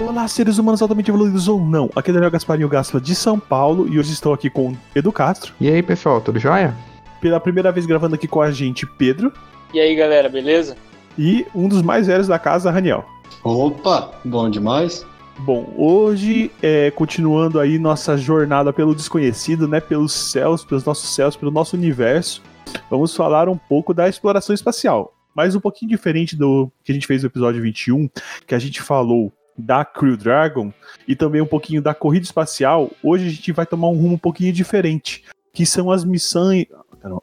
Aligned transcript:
Olá, 0.00 0.26
seres 0.26 0.56
humanos 0.56 0.80
altamente 0.80 1.10
evoluídos 1.10 1.46
ou 1.46 1.60
não. 1.60 1.90
Aqui 1.94 2.08
é 2.08 2.14
Daniel 2.14 2.30
Gasparinho 2.30 2.70
Gaspa 2.70 2.98
de 2.98 3.14
São 3.14 3.38
Paulo 3.38 3.86
e 3.86 3.98
hoje 3.98 4.14
estou 4.14 4.32
aqui 4.32 4.48
com 4.48 4.74
Edu 4.94 5.12
Castro. 5.12 5.52
E 5.60 5.68
aí, 5.68 5.82
pessoal, 5.82 6.22
tudo 6.22 6.38
jóia? 6.38 6.74
Pela 7.20 7.38
primeira 7.38 7.70
vez 7.70 7.84
gravando 7.84 8.14
aqui 8.14 8.26
com 8.26 8.40
a 8.40 8.50
gente, 8.50 8.86
Pedro. 8.86 9.30
E 9.74 9.78
aí, 9.78 9.94
galera, 9.94 10.26
beleza? 10.30 10.74
E 11.18 11.46
um 11.54 11.68
dos 11.68 11.82
mais 11.82 12.06
velhos 12.06 12.26
da 12.26 12.38
casa, 12.38 12.70
Raniel. 12.70 13.04
Opa, 13.44 14.10
bom 14.24 14.48
demais. 14.48 15.04
Bom, 15.40 15.70
hoje, 15.76 16.50
é, 16.62 16.90
continuando 16.92 17.60
aí 17.60 17.78
nossa 17.78 18.16
jornada 18.16 18.72
pelo 18.72 18.94
desconhecido, 18.94 19.68
né? 19.68 19.80
Pelos 19.80 20.14
céus, 20.14 20.64
pelos 20.64 20.82
nossos 20.82 21.14
céus, 21.14 21.36
pelo 21.36 21.50
nosso 21.50 21.76
universo, 21.76 22.42
vamos 22.90 23.14
falar 23.14 23.50
um 23.50 23.56
pouco 23.56 23.92
da 23.92 24.08
exploração 24.08 24.54
espacial. 24.54 25.12
Mas 25.34 25.54
um 25.54 25.60
pouquinho 25.60 25.90
diferente 25.90 26.34
do 26.34 26.72
que 26.82 26.90
a 26.90 26.94
gente 26.94 27.06
fez 27.06 27.22
no 27.22 27.28
episódio 27.28 27.60
21, 27.60 28.08
que 28.46 28.54
a 28.54 28.58
gente 28.58 28.80
falou 28.80 29.30
da 29.60 29.84
Crew 29.84 30.16
Dragon 30.16 30.72
e 31.06 31.14
também 31.14 31.40
um 31.40 31.46
pouquinho 31.46 31.82
da 31.82 31.94
corrida 31.94 32.24
espacial, 32.24 32.90
hoje 33.02 33.26
a 33.26 33.30
gente 33.30 33.52
vai 33.52 33.66
tomar 33.66 33.88
um 33.88 33.96
rumo 33.96 34.14
um 34.14 34.18
pouquinho 34.18 34.52
diferente, 34.52 35.24
que 35.52 35.66
são 35.66 35.90
as 35.90 36.04
missões 36.04 36.66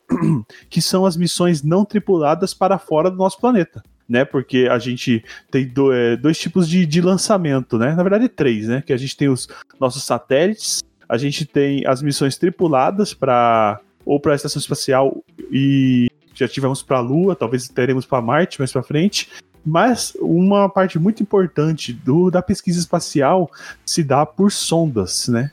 que 0.69 0.81
são 0.81 1.05
as 1.05 1.15
missões 1.15 1.63
não 1.63 1.85
tripuladas 1.85 2.53
para 2.53 2.77
fora 2.77 3.11
do 3.11 3.17
nosso 3.17 3.39
planeta. 3.39 3.83
Né, 4.09 4.23
porque 4.23 4.69
a 4.71 4.79
gente 4.79 5.21
tem 5.51 5.67
do, 5.67 5.91
é, 5.91 6.15
dois 6.15 6.39
tipos 6.39 6.69
de, 6.69 6.85
de 6.85 7.01
lançamento, 7.01 7.77
né? 7.77 7.93
Na 7.93 8.03
verdade, 8.03 8.29
três, 8.29 8.65
né? 8.65 8.81
Que 8.81 8.93
a 8.93 8.97
gente 8.97 9.17
tem 9.17 9.27
os 9.27 9.49
nossos 9.81 10.01
satélites, 10.05 10.81
a 11.09 11.17
gente 11.17 11.45
tem 11.45 11.85
as 11.85 12.01
missões 12.01 12.37
tripuladas 12.37 13.13
para 13.13 13.81
ou 14.05 14.17
para 14.17 14.31
a 14.31 14.35
estação 14.37 14.61
espacial 14.61 15.21
e 15.51 16.09
já 16.33 16.47
tivemos 16.47 16.81
para 16.81 16.99
a 16.99 17.01
Lua, 17.01 17.35
talvez 17.35 17.67
teremos 17.67 18.05
para 18.05 18.21
Marte 18.21 18.59
mais 18.59 18.71
para 18.71 18.81
frente, 18.81 19.29
mas 19.67 20.13
uma 20.21 20.69
parte 20.69 20.97
muito 20.97 21.21
importante 21.21 21.91
do, 21.91 22.31
da 22.31 22.41
pesquisa 22.41 22.79
espacial 22.79 23.51
se 23.85 24.01
dá 24.01 24.25
por 24.25 24.49
sondas, 24.49 25.27
né? 25.27 25.51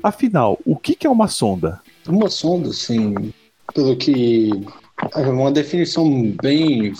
Afinal, 0.00 0.56
o 0.64 0.76
que, 0.76 0.94
que 0.94 1.04
é 1.04 1.10
uma 1.10 1.26
sonda? 1.26 1.80
Uma 2.06 2.30
sonda, 2.30 2.72
sim, 2.72 3.32
pelo 3.74 3.96
que 3.96 4.50
é 5.16 5.20
uma 5.22 5.50
definição 5.50 6.32
bem 6.40 6.94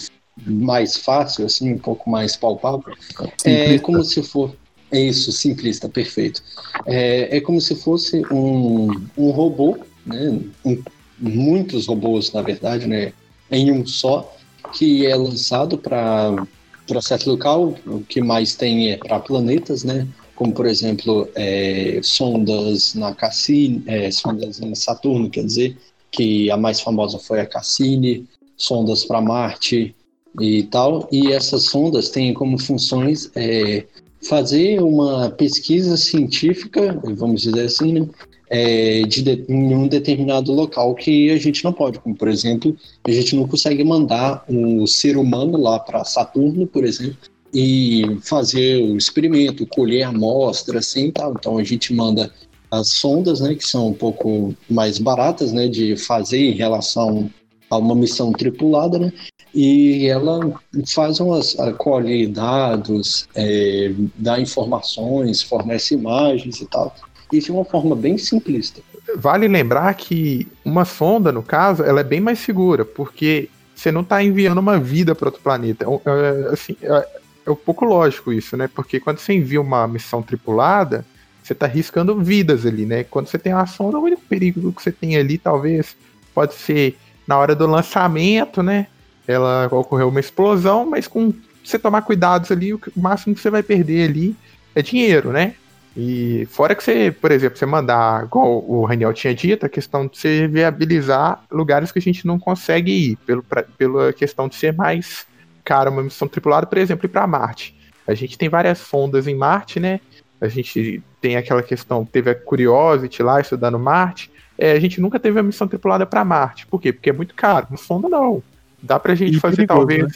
mais 0.44 0.96
fácil, 0.96 1.46
assim, 1.46 1.72
um 1.72 1.78
pouco 1.78 2.10
mais 2.10 2.36
palpável, 2.36 2.94
simplista. 3.38 3.48
é 3.48 3.78
como 3.78 4.02
se 4.02 4.22
for 4.24 4.54
é 4.90 5.00
isso, 5.00 5.32
simplista, 5.32 5.88
perfeito. 5.88 6.42
É, 6.84 7.36
é 7.36 7.40
como 7.40 7.60
se 7.60 7.74
fosse 7.76 8.22
um, 8.30 8.88
um 9.16 9.30
robô, 9.30 9.78
né? 10.04 10.40
Um, 10.64 10.82
muitos 11.18 11.86
robôs, 11.86 12.32
na 12.32 12.42
verdade, 12.42 12.86
né? 12.86 13.12
Em 13.50 13.72
um 13.72 13.86
só, 13.86 14.36
que 14.72 15.06
é 15.06 15.14
lançado 15.14 15.78
para 15.78 16.46
para 16.86 17.00
certo 17.00 17.28
local, 17.30 17.74
o 17.86 18.00
que 18.00 18.20
mais 18.20 18.54
tem 18.54 18.92
é 18.92 18.96
para 18.96 19.20
planetas, 19.20 19.84
né? 19.84 20.06
Como, 20.34 20.52
por 20.52 20.66
exemplo, 20.66 21.28
é, 21.34 22.00
sondas 22.02 22.94
na 22.94 23.14
Cassini, 23.14 23.82
é, 23.86 24.10
sondas 24.10 24.60
em 24.60 24.74
Saturno, 24.74 25.30
quer 25.30 25.44
dizer, 25.44 25.76
que 26.10 26.50
a 26.50 26.56
mais 26.56 26.80
famosa 26.80 27.18
foi 27.18 27.40
a 27.40 27.46
Cassini, 27.46 28.26
sondas 28.56 29.04
para 29.04 29.20
Marte 29.20 29.94
e 30.40 30.62
tal. 30.64 31.08
E 31.10 31.32
essas 31.32 31.64
sondas 31.64 32.10
têm 32.10 32.34
como 32.34 32.58
funções 32.58 33.30
é, 33.34 33.84
fazer 34.28 34.82
uma 34.82 35.30
pesquisa 35.30 35.96
científica, 35.96 37.00
vamos 37.16 37.42
dizer 37.42 37.64
assim, 37.64 37.92
né, 37.92 38.08
é, 38.48 39.02
de, 39.02 39.22
de, 39.22 39.44
em 39.48 39.74
um 39.74 39.88
determinado 39.88 40.52
local 40.52 40.94
que 40.94 41.30
a 41.30 41.36
gente 41.36 41.64
não 41.64 41.72
pode, 41.72 41.98
como 41.98 42.14
por 42.14 42.28
exemplo, 42.28 42.76
a 43.04 43.10
gente 43.10 43.34
não 43.34 43.46
consegue 43.46 43.82
mandar 43.82 44.44
um 44.48 44.86
ser 44.86 45.16
humano 45.16 45.58
lá 45.60 45.78
para 45.78 46.04
Saturno, 46.04 46.66
por 46.66 46.84
exemplo, 46.84 47.16
e 47.52 48.18
fazer 48.22 48.82
o 48.82 48.96
experimento, 48.96 49.66
colher 49.66 50.02
amostra, 50.02 50.78
assim, 50.78 51.10
tal. 51.10 51.32
Então 51.32 51.58
a 51.58 51.64
gente 51.64 51.92
manda 51.94 52.30
as 52.70 52.90
sondas, 52.90 53.40
né, 53.40 53.54
que 53.54 53.66
são 53.66 53.88
um 53.88 53.94
pouco 53.94 54.54
mais 54.68 54.98
baratas, 54.98 55.52
né, 55.52 55.68
de 55.68 55.96
fazer 55.96 56.38
em 56.38 56.54
relação 56.54 57.30
a 57.70 57.78
uma 57.78 57.94
missão 57.94 58.32
tripulada, 58.32 58.98
né, 58.98 59.12
e 59.54 60.06
ela 60.06 60.60
faz 60.86 61.18
umas 61.18 61.56
colhe 61.78 62.26
dados, 62.26 63.26
é, 63.34 63.92
dá 64.16 64.38
informações, 64.38 65.42
fornece 65.42 65.94
imagens 65.94 66.60
e 66.60 66.66
tal 66.66 66.94
e 67.32 67.40
de 67.40 67.50
uma 67.50 67.64
forma 67.64 67.94
bem 67.94 68.16
simplista. 68.18 68.80
Vale 69.16 69.46
lembrar 69.48 69.94
que 69.94 70.48
uma 70.64 70.84
sonda, 70.84 71.30
no 71.30 71.42
caso, 71.42 71.82
ela 71.82 72.00
é 72.00 72.04
bem 72.04 72.20
mais 72.20 72.38
segura, 72.38 72.84
porque 72.84 73.48
você 73.74 73.92
não 73.92 74.00
está 74.00 74.22
enviando 74.22 74.58
uma 74.58 74.78
vida 74.78 75.14
para 75.14 75.28
outro 75.28 75.42
planeta. 75.42 75.84
É, 75.84 75.88
é, 75.88 76.52
assim, 76.52 76.76
é, 76.82 77.08
é, 77.46 77.50
um 77.50 77.56
pouco 77.56 77.84
lógico 77.84 78.32
isso, 78.32 78.56
né? 78.56 78.68
Porque 78.74 78.98
quando 78.98 79.18
você 79.18 79.34
envia 79.34 79.60
uma 79.60 79.86
missão 79.86 80.22
tripulada, 80.22 81.04
você 81.42 81.52
está 81.52 81.66
arriscando 81.66 82.18
vidas 82.20 82.66
ali, 82.66 82.86
né? 82.86 83.04
Quando 83.04 83.28
você 83.28 83.38
tem 83.38 83.52
uma 83.52 83.66
sonda, 83.66 83.98
o 83.98 84.02
único 84.02 84.22
perigo 84.22 84.72
que 84.72 84.82
você 84.82 84.90
tem 84.90 85.16
ali, 85.16 85.38
talvez, 85.38 85.96
pode 86.34 86.54
ser 86.54 86.96
na 87.26 87.38
hora 87.38 87.54
do 87.54 87.66
lançamento, 87.66 88.62
né? 88.62 88.86
Ela 89.28 89.68
ocorreu 89.70 90.08
uma 90.08 90.20
explosão, 90.20 90.86
mas 90.86 91.06
com 91.06 91.32
você 91.62 91.78
tomar 91.78 92.02
cuidados 92.02 92.50
ali, 92.50 92.72
o 92.72 92.80
máximo 92.96 93.34
que 93.34 93.40
você 93.40 93.50
vai 93.50 93.62
perder 93.62 94.08
ali 94.08 94.36
é 94.74 94.82
dinheiro, 94.82 95.32
né? 95.32 95.54
E 95.96 96.46
fora 96.50 96.74
que 96.74 96.84
você, 96.84 97.10
por 97.10 97.32
exemplo, 97.32 97.56
você 97.56 97.64
mandar, 97.64 98.24
igual 98.24 98.62
o 98.68 98.84
Raniel 98.84 99.14
tinha 99.14 99.34
dito, 99.34 99.64
a 99.64 99.68
questão 99.68 100.06
de 100.06 100.18
você 100.18 100.46
viabilizar 100.46 101.42
lugares 101.50 101.90
que 101.90 101.98
a 101.98 102.02
gente 102.02 102.26
não 102.26 102.38
consegue 102.38 102.92
ir, 102.92 103.16
pelo, 103.24 103.42
pra, 103.42 103.62
pela 103.62 104.12
questão 104.12 104.46
de 104.46 104.56
ser 104.56 104.74
mais 104.74 105.26
caro 105.64 105.90
uma 105.90 106.02
missão 106.02 106.28
tripulada, 106.28 106.66
por 106.66 106.76
exemplo, 106.76 107.06
ir 107.06 107.08
para 107.08 107.26
Marte. 107.26 107.74
A 108.06 108.14
gente 108.14 108.36
tem 108.36 108.48
várias 108.48 108.78
sondas 108.78 109.26
em 109.26 109.34
Marte, 109.34 109.80
né? 109.80 109.98
A 110.38 110.48
gente 110.48 111.02
tem 111.20 111.36
aquela 111.36 111.62
questão, 111.62 112.04
teve 112.04 112.30
a 112.30 112.34
Curiosity 112.34 113.22
lá 113.22 113.40
estudando 113.40 113.78
Marte. 113.78 114.30
É, 114.58 114.72
a 114.72 114.80
gente 114.80 115.00
nunca 115.00 115.18
teve 115.18 115.40
a 115.40 115.42
missão 115.42 115.66
tripulada 115.66 116.04
para 116.04 116.24
Marte. 116.24 116.66
Por 116.66 116.80
quê? 116.80 116.92
Porque 116.92 117.10
é 117.10 117.12
muito 117.12 117.34
caro. 117.34 117.66
Uma 117.70 117.78
sonda 117.78 118.08
não. 118.08 118.42
Dá 118.82 119.00
pra 119.00 119.14
gente 119.14 119.36
e 119.36 119.40
fazer 119.40 119.66
perigoso, 119.66 119.78
talvez. 119.78 120.02
Né? 120.02 120.12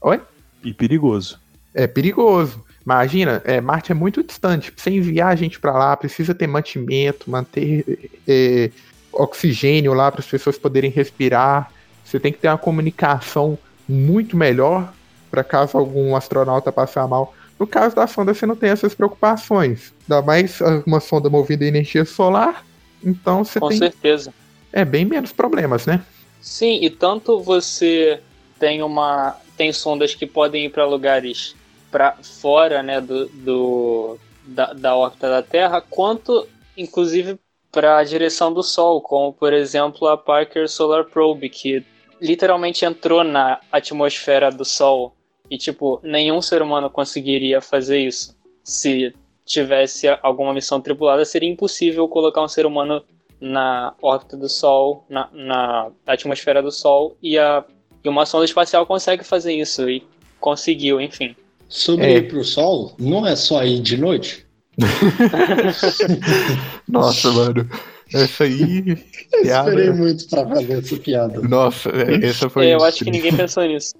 Oi? 0.00 0.20
E 0.64 0.72
perigoso. 0.72 1.38
É 1.74 1.86
perigoso. 1.86 2.64
Imagina, 2.84 3.42
é, 3.44 3.60
Marte 3.60 3.92
é 3.92 3.94
muito 3.94 4.22
distante. 4.22 4.72
Você 4.74 4.90
enviar 4.90 5.28
a 5.28 5.36
gente 5.36 5.60
para 5.60 5.72
lá, 5.72 5.96
precisa 5.96 6.34
ter 6.34 6.46
mantimento, 6.46 7.30
manter 7.30 8.10
é, 8.26 8.70
oxigênio 9.12 9.92
lá 9.94 10.10
para 10.10 10.20
as 10.20 10.26
pessoas 10.26 10.56
poderem 10.56 10.90
respirar. 10.90 11.70
Você 12.04 12.18
tem 12.18 12.32
que 12.32 12.38
ter 12.38 12.48
uma 12.48 12.58
comunicação 12.58 13.58
muito 13.88 14.36
melhor 14.36 14.92
para 15.30 15.44
caso 15.44 15.76
algum 15.76 16.16
astronauta 16.16 16.72
passar 16.72 17.06
mal. 17.06 17.34
No 17.58 17.66
caso 17.66 17.94
da 17.94 18.06
sonda, 18.06 18.32
você 18.32 18.46
não 18.46 18.56
tem 18.56 18.70
essas 18.70 18.94
preocupações. 18.94 19.92
Ainda 20.08 20.22
mais 20.22 20.60
uma 20.86 21.00
sonda 21.00 21.28
movida 21.28 21.64
a 21.64 21.68
energia 21.68 22.04
solar. 22.04 22.64
Então 23.04 23.44
você 23.44 23.58
Com 23.60 23.68
tem. 23.68 23.78
Com 23.78 23.84
certeza. 23.84 24.32
É 24.72 24.84
bem 24.84 25.04
menos 25.04 25.32
problemas, 25.32 25.86
né? 25.86 26.02
Sim, 26.40 26.78
e 26.82 26.88
tanto 26.90 27.40
você 27.40 28.20
tem 28.58 28.82
uma. 28.82 29.36
Tem 29.56 29.72
sondas 29.72 30.14
que 30.14 30.26
podem 30.26 30.66
ir 30.66 30.70
para 30.70 30.86
lugares 30.86 31.56
para 31.90 32.16
fora 32.22 32.82
né, 32.82 33.00
do, 33.00 33.26
do 33.28 34.18
da, 34.44 34.72
da 34.72 34.96
órbita 34.96 35.28
da 35.28 35.42
Terra, 35.42 35.80
quanto 35.80 36.46
inclusive 36.76 37.38
para 37.70 37.98
a 37.98 38.04
direção 38.04 38.52
do 38.52 38.62
Sol, 38.62 39.00
como 39.00 39.32
por 39.32 39.52
exemplo 39.52 40.08
a 40.08 40.16
Parker 40.16 40.68
Solar 40.68 41.04
Probe, 41.04 41.48
que 41.48 41.84
literalmente 42.20 42.84
entrou 42.84 43.22
na 43.22 43.60
atmosfera 43.70 44.50
do 44.50 44.64
Sol 44.64 45.14
e 45.50 45.56
tipo 45.56 46.00
nenhum 46.02 46.40
ser 46.42 46.62
humano 46.62 46.90
conseguiria 46.90 47.60
fazer 47.60 47.98
isso. 47.98 48.36
Se 48.64 49.14
tivesse 49.44 50.06
alguma 50.22 50.52
missão 50.52 50.80
tripulada, 50.80 51.24
seria 51.24 51.48
impossível 51.48 52.06
colocar 52.08 52.42
um 52.42 52.48
ser 52.48 52.66
humano 52.66 53.02
na 53.40 53.94
órbita 54.02 54.36
do 54.36 54.48
Sol, 54.48 55.04
na, 55.08 55.28
na 55.32 55.90
atmosfera 56.06 56.62
do 56.62 56.70
Sol, 56.70 57.16
e, 57.22 57.38
a, 57.38 57.64
e 58.02 58.08
uma 58.08 58.26
sonda 58.26 58.44
espacial 58.44 58.84
consegue 58.84 59.24
fazer 59.24 59.54
isso, 59.54 59.88
e 59.88 60.06
conseguiu, 60.40 61.00
enfim. 61.00 61.34
Sobre 61.68 62.06
é. 62.06 62.16
ir 62.16 62.28
pro 62.28 62.42
sol, 62.42 62.96
não 62.98 63.26
é 63.26 63.36
só 63.36 63.62
ir 63.64 63.80
de 63.80 63.98
noite? 63.98 64.46
Nossa, 66.88 67.30
mano. 67.30 67.68
Essa 68.12 68.44
aí. 68.44 68.84
Eu 69.32 69.42
piada... 69.42 69.68
esperei 69.68 69.92
muito 69.92 70.28
pra 70.28 70.46
fazer 70.46 70.78
essa 70.78 70.96
piada. 70.96 71.40
Nossa, 71.42 71.90
é, 71.90 72.26
essa 72.26 72.48
foi. 72.48 72.68
É, 72.68 72.74
eu 72.74 72.82
acho 72.82 73.04
que 73.04 73.10
ninguém 73.10 73.36
pensou 73.36 73.62
nisso. 73.64 73.94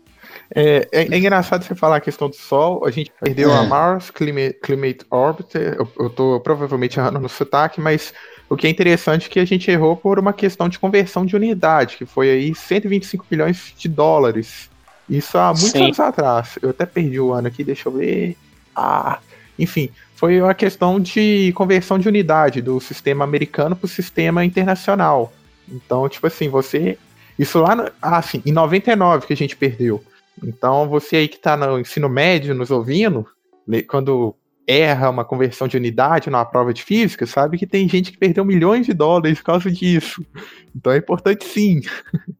É, 0.55 0.88
é, 0.93 1.15
é, 1.15 1.19
engraçado 1.19 1.62
você 1.62 1.75
falar 1.75 1.97
a 1.97 2.00
questão 2.00 2.29
do 2.29 2.37
Sol. 2.37 2.87
A 2.87 2.91
gente 2.91 3.12
perdeu 3.20 3.53
a 3.53 3.65
é. 3.65 3.67
Mars 3.67 4.11
Climate, 4.11 4.59
Climate 4.62 5.00
Orbiter. 5.11 5.76
Eu, 5.79 5.88
eu 6.00 6.11
tô 6.11 6.41
provavelmente 6.41 6.99
errando 6.99 7.20
no 7.20 7.29
sotaque, 7.29 7.81
mas 7.81 8.15
o 8.49 8.56
que 8.56 8.67
é 8.67 8.70
interessante 8.70 9.26
é 9.26 9.29
que 9.29 9.41
a 9.41 9.44
gente 9.44 9.70
errou 9.70 9.94
por 9.94 10.19
uma 10.19 10.32
questão 10.32 10.69
de 10.69 10.79
conversão 10.79 11.26
de 11.26 11.37
unidade, 11.37 11.99
que 11.99 12.06
foi 12.06 12.31
aí 12.31 12.55
125 12.55 13.26
milhões 13.31 13.75
de 13.76 13.88
dólares 13.88 14.70
isso 15.08 15.38
há 15.38 15.49
muitos 15.49 15.70
Sim. 15.70 15.84
anos 15.84 16.00
atrás. 16.00 16.58
Eu 16.60 16.70
até 16.70 16.84
perdi 16.84 17.19
o 17.19 17.32
ano 17.32 17.49
aqui, 17.49 17.64
deixa 17.64 17.88
eu 17.88 17.93
ver. 17.93 18.37
Ah, 18.75 19.19
enfim, 19.58 19.90
foi 20.14 20.40
uma 20.40 20.55
questão 20.55 21.00
de 21.00 21.52
conversão 21.55 21.99
de 21.99 22.08
unidade 22.08 22.60
do 22.60 22.81
sistema 22.81 23.25
americano 23.25 23.75
para 23.75 23.87
o 23.87 23.88
sistema 23.88 24.44
internacional. 24.44 25.32
Então, 25.69 26.08
tipo 26.08 26.26
assim, 26.26 26.49
você. 26.49 26.99
Isso 27.38 27.60
lá, 27.60 27.75
no, 27.75 27.90
ah, 28.02 28.20
sim, 28.20 28.43
em 28.44 28.52
99 28.52 29.26
que 29.26 29.32
a 29.32 29.37
gente 29.37 29.56
perdeu. 29.56 30.02
Então, 30.43 30.88
você 30.88 31.16
aí 31.16 31.28
que 31.28 31.37
está 31.37 31.56
no 31.56 31.78
ensino 31.78 32.08
médio 32.08 32.55
nos 32.55 32.70
ouvindo, 32.70 33.26
quando 33.87 34.34
erra 34.66 35.08
uma 35.08 35.25
conversão 35.25 35.66
de 35.66 35.76
unidade 35.76 36.28
numa 36.28 36.44
prova 36.44 36.75
de 36.75 36.82
física, 36.82 37.26
sabe 37.26 37.56
que 37.56 37.66
tem 37.66 37.88
gente 37.88 38.12
que 38.12 38.19
perdeu 38.19 38.44
milhões 38.44 38.87
de 38.87 38.93
dólares 38.93 39.38
por 39.38 39.44
causa 39.44 39.70
disso. 39.70 40.25
Então 40.76 40.93
é 40.93 40.99
importante 40.99 41.44
sim. 41.44 41.81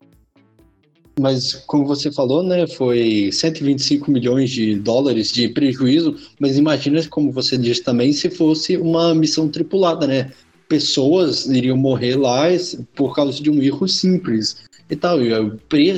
Mas, 1.19 1.55
como 1.67 1.85
você 1.85 2.11
falou, 2.13 2.43
né, 2.43 2.67
foi 2.67 3.31
125 3.33 4.11
milhões 4.11 4.51
de 4.51 4.77
dólares 4.77 5.33
de 5.33 5.49
prejuízo, 5.49 6.17
mas 6.39 6.57
imagina, 6.57 7.05
como 7.09 7.33
você 7.33 7.57
disse 7.59 7.83
também, 7.83 8.13
se 8.13 8.31
fosse 8.31 8.77
uma 8.77 9.15
missão 9.15 9.49
tripulada, 9.49 10.07
né? 10.07 10.31
Pessoas 10.69 11.47
iriam 11.47 11.77
morrer 11.77 12.17
lá 12.17 12.45
por 12.95 13.15
causa 13.15 13.43
de 13.43 13.51
um 13.51 13.63
erro 13.63 13.89
simples 13.89 14.59
e 14.91 14.95
tal. 14.95 15.21
E 15.23 15.33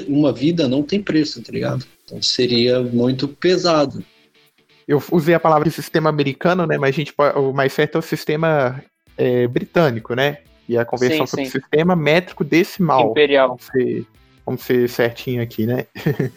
uma 0.09 0.33
vida 0.33 0.69
não 0.69 0.83
tem 0.83 1.03
preço, 1.03 1.43
tá 1.43 1.53
ligado? 1.53 1.85
Então 2.05 2.23
seria 2.23 2.81
muito 2.81 3.29
pesado. 3.29 4.03
Eu 4.87 5.03
usei 5.13 5.35
a 5.35 5.41
palavra 5.41 5.71
sistema 5.71 6.09
americano, 6.09 6.67
né? 6.67 6.79
Mas 6.79 6.91
a 6.91 6.97
gente 6.97 7.13
pode, 7.13 7.39
o 7.39 7.53
mais 7.53 7.73
certo 7.73 7.97
é 7.97 7.99
o 7.99 8.03
sistema 8.03 8.83
é, 9.17 9.47
britânico, 9.47 10.15
né? 10.15 10.39
E 10.69 10.79
a 10.79 10.85
conversão 10.85 11.27
sim, 11.27 11.31
sim. 11.31 11.37
para 11.37 11.49
o 11.49 11.51
sistema 11.51 11.97
métrico 11.97 12.45
decimal. 12.45 13.11
Imperial. 13.11 13.59
Vamos 14.45 14.63
ser 14.63 14.89
certinho 14.89 15.43
aqui, 15.43 15.67
né? 15.67 15.87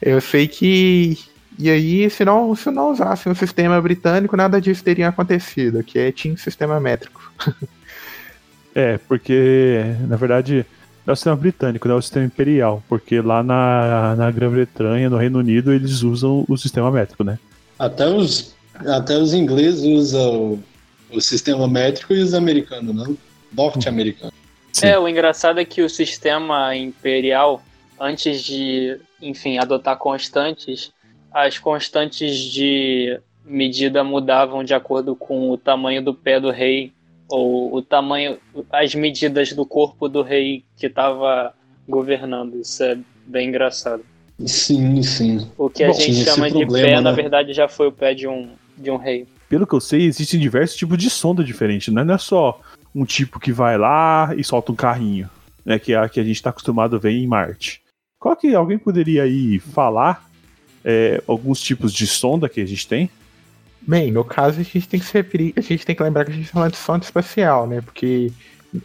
eu 0.00 0.20
sei 0.20 0.46
que. 0.46 1.18
E 1.58 1.70
aí, 1.70 2.10
se 2.10 2.24
não, 2.24 2.54
se 2.54 2.70
não 2.70 2.92
usassem 2.92 3.32
o 3.32 3.34
sistema 3.34 3.80
britânico, 3.80 4.36
nada 4.36 4.60
disso 4.60 4.84
teria 4.84 5.08
acontecido, 5.08 5.82
que 5.82 5.98
é 5.98 6.12
tinha 6.12 6.36
sistema 6.36 6.78
métrico. 6.78 7.32
é, 8.74 8.98
porque, 8.98 9.82
na 10.06 10.16
verdade, 10.16 10.66
não 11.06 11.12
é 11.12 11.14
o 11.14 11.16
sistema 11.16 11.36
britânico, 11.36 11.88
não 11.88 11.94
é 11.94 11.98
o 11.98 12.02
sistema 12.02 12.26
imperial, 12.26 12.82
porque 12.88 13.20
lá 13.22 13.42
na, 13.42 14.14
na 14.16 14.30
Grã-Bretanha, 14.30 15.08
no 15.08 15.16
Reino 15.16 15.38
Unido, 15.38 15.72
eles 15.72 16.02
usam 16.02 16.44
o 16.46 16.58
sistema 16.58 16.90
métrico, 16.90 17.24
né? 17.24 17.38
Até 17.78 18.06
os, 18.06 18.54
até 18.74 19.16
os 19.16 19.32
ingleses 19.32 19.82
usam 19.82 20.34
o, 20.34 20.62
o 21.12 21.20
sistema 21.20 21.66
métrico 21.66 22.12
e 22.12 22.20
os 22.20 22.34
americanos, 22.34 22.94
não? 22.94 23.16
Norte-americano. 23.50 24.32
Sim. 24.76 24.88
É, 24.88 24.98
o 24.98 25.08
engraçado 25.08 25.58
é 25.58 25.64
que 25.64 25.80
o 25.80 25.88
sistema 25.88 26.76
imperial, 26.76 27.62
antes 27.98 28.42
de, 28.42 29.00
enfim, 29.22 29.56
adotar 29.56 29.96
constantes, 29.96 30.92
as 31.32 31.58
constantes 31.58 32.36
de 32.36 33.18
medida 33.42 34.04
mudavam 34.04 34.62
de 34.62 34.74
acordo 34.74 35.16
com 35.16 35.50
o 35.50 35.56
tamanho 35.56 36.02
do 36.02 36.12
pé 36.12 36.38
do 36.38 36.50
rei 36.50 36.92
ou 37.26 37.74
o 37.74 37.80
tamanho, 37.80 38.36
as 38.70 38.94
medidas 38.94 39.50
do 39.54 39.64
corpo 39.64 40.10
do 40.10 40.20
rei 40.20 40.62
que 40.76 40.88
estava 40.88 41.54
governando. 41.88 42.60
Isso 42.60 42.84
é 42.84 42.98
bem 43.26 43.48
engraçado. 43.48 44.04
Sim, 44.44 45.02
sim. 45.02 45.50
O 45.56 45.70
que 45.70 45.84
a 45.84 45.88
Bom, 45.88 45.94
gente 45.94 46.22
chama 46.22 46.50
de 46.50 46.58
problema, 46.58 46.86
pé, 46.86 46.94
né? 46.96 47.00
na 47.00 47.12
verdade, 47.12 47.54
já 47.54 47.66
foi 47.66 47.88
o 47.88 47.92
pé 47.92 48.12
de 48.12 48.28
um, 48.28 48.50
de 48.76 48.90
um 48.90 48.98
rei. 48.98 49.26
Pelo 49.48 49.66
que 49.66 49.74
eu 49.74 49.80
sei, 49.80 50.04
existem 50.04 50.38
diversos 50.38 50.76
tipos 50.76 50.98
de 50.98 51.08
sonda 51.08 51.42
diferentes, 51.42 51.94
né? 51.94 52.04
Não 52.04 52.14
é 52.14 52.18
só 52.18 52.60
um 52.96 53.04
tipo 53.04 53.38
que 53.38 53.52
vai 53.52 53.76
lá 53.76 54.34
e 54.34 54.42
solta 54.42 54.72
um 54.72 54.74
carrinho, 54.74 55.28
né? 55.62 55.78
Que 55.78 55.92
é 55.92 55.98
a 55.98 56.08
que 56.08 56.18
a 56.18 56.24
gente 56.24 56.36
está 56.36 56.48
acostumado 56.48 56.96
a 56.96 56.98
ver 56.98 57.10
em 57.10 57.26
Marte. 57.26 57.82
Qual 58.18 58.34
que 58.34 58.54
alguém 58.54 58.78
poderia 58.78 59.24
aí 59.24 59.58
falar 59.58 60.26
é, 60.82 61.22
alguns 61.28 61.60
tipos 61.60 61.92
de 61.92 62.06
sonda 62.06 62.48
que 62.48 62.58
a 62.58 62.66
gente 62.66 62.88
tem? 62.88 63.10
Bem, 63.82 64.10
no 64.10 64.24
caso 64.24 64.60
a 64.60 64.62
gente 64.62 64.88
tem 64.88 64.98
que 64.98 65.04
se 65.04 65.12
referir, 65.12 65.52
a 65.56 65.60
gente 65.60 65.84
tem 65.84 65.94
que 65.94 66.02
lembrar 66.02 66.24
que 66.24 66.30
a 66.30 66.34
gente 66.34 66.44
está 66.44 66.54
falando 66.54 66.72
de 66.72 66.78
sonda 66.78 67.04
espacial, 67.04 67.66
né? 67.66 67.82
Porque 67.82 68.32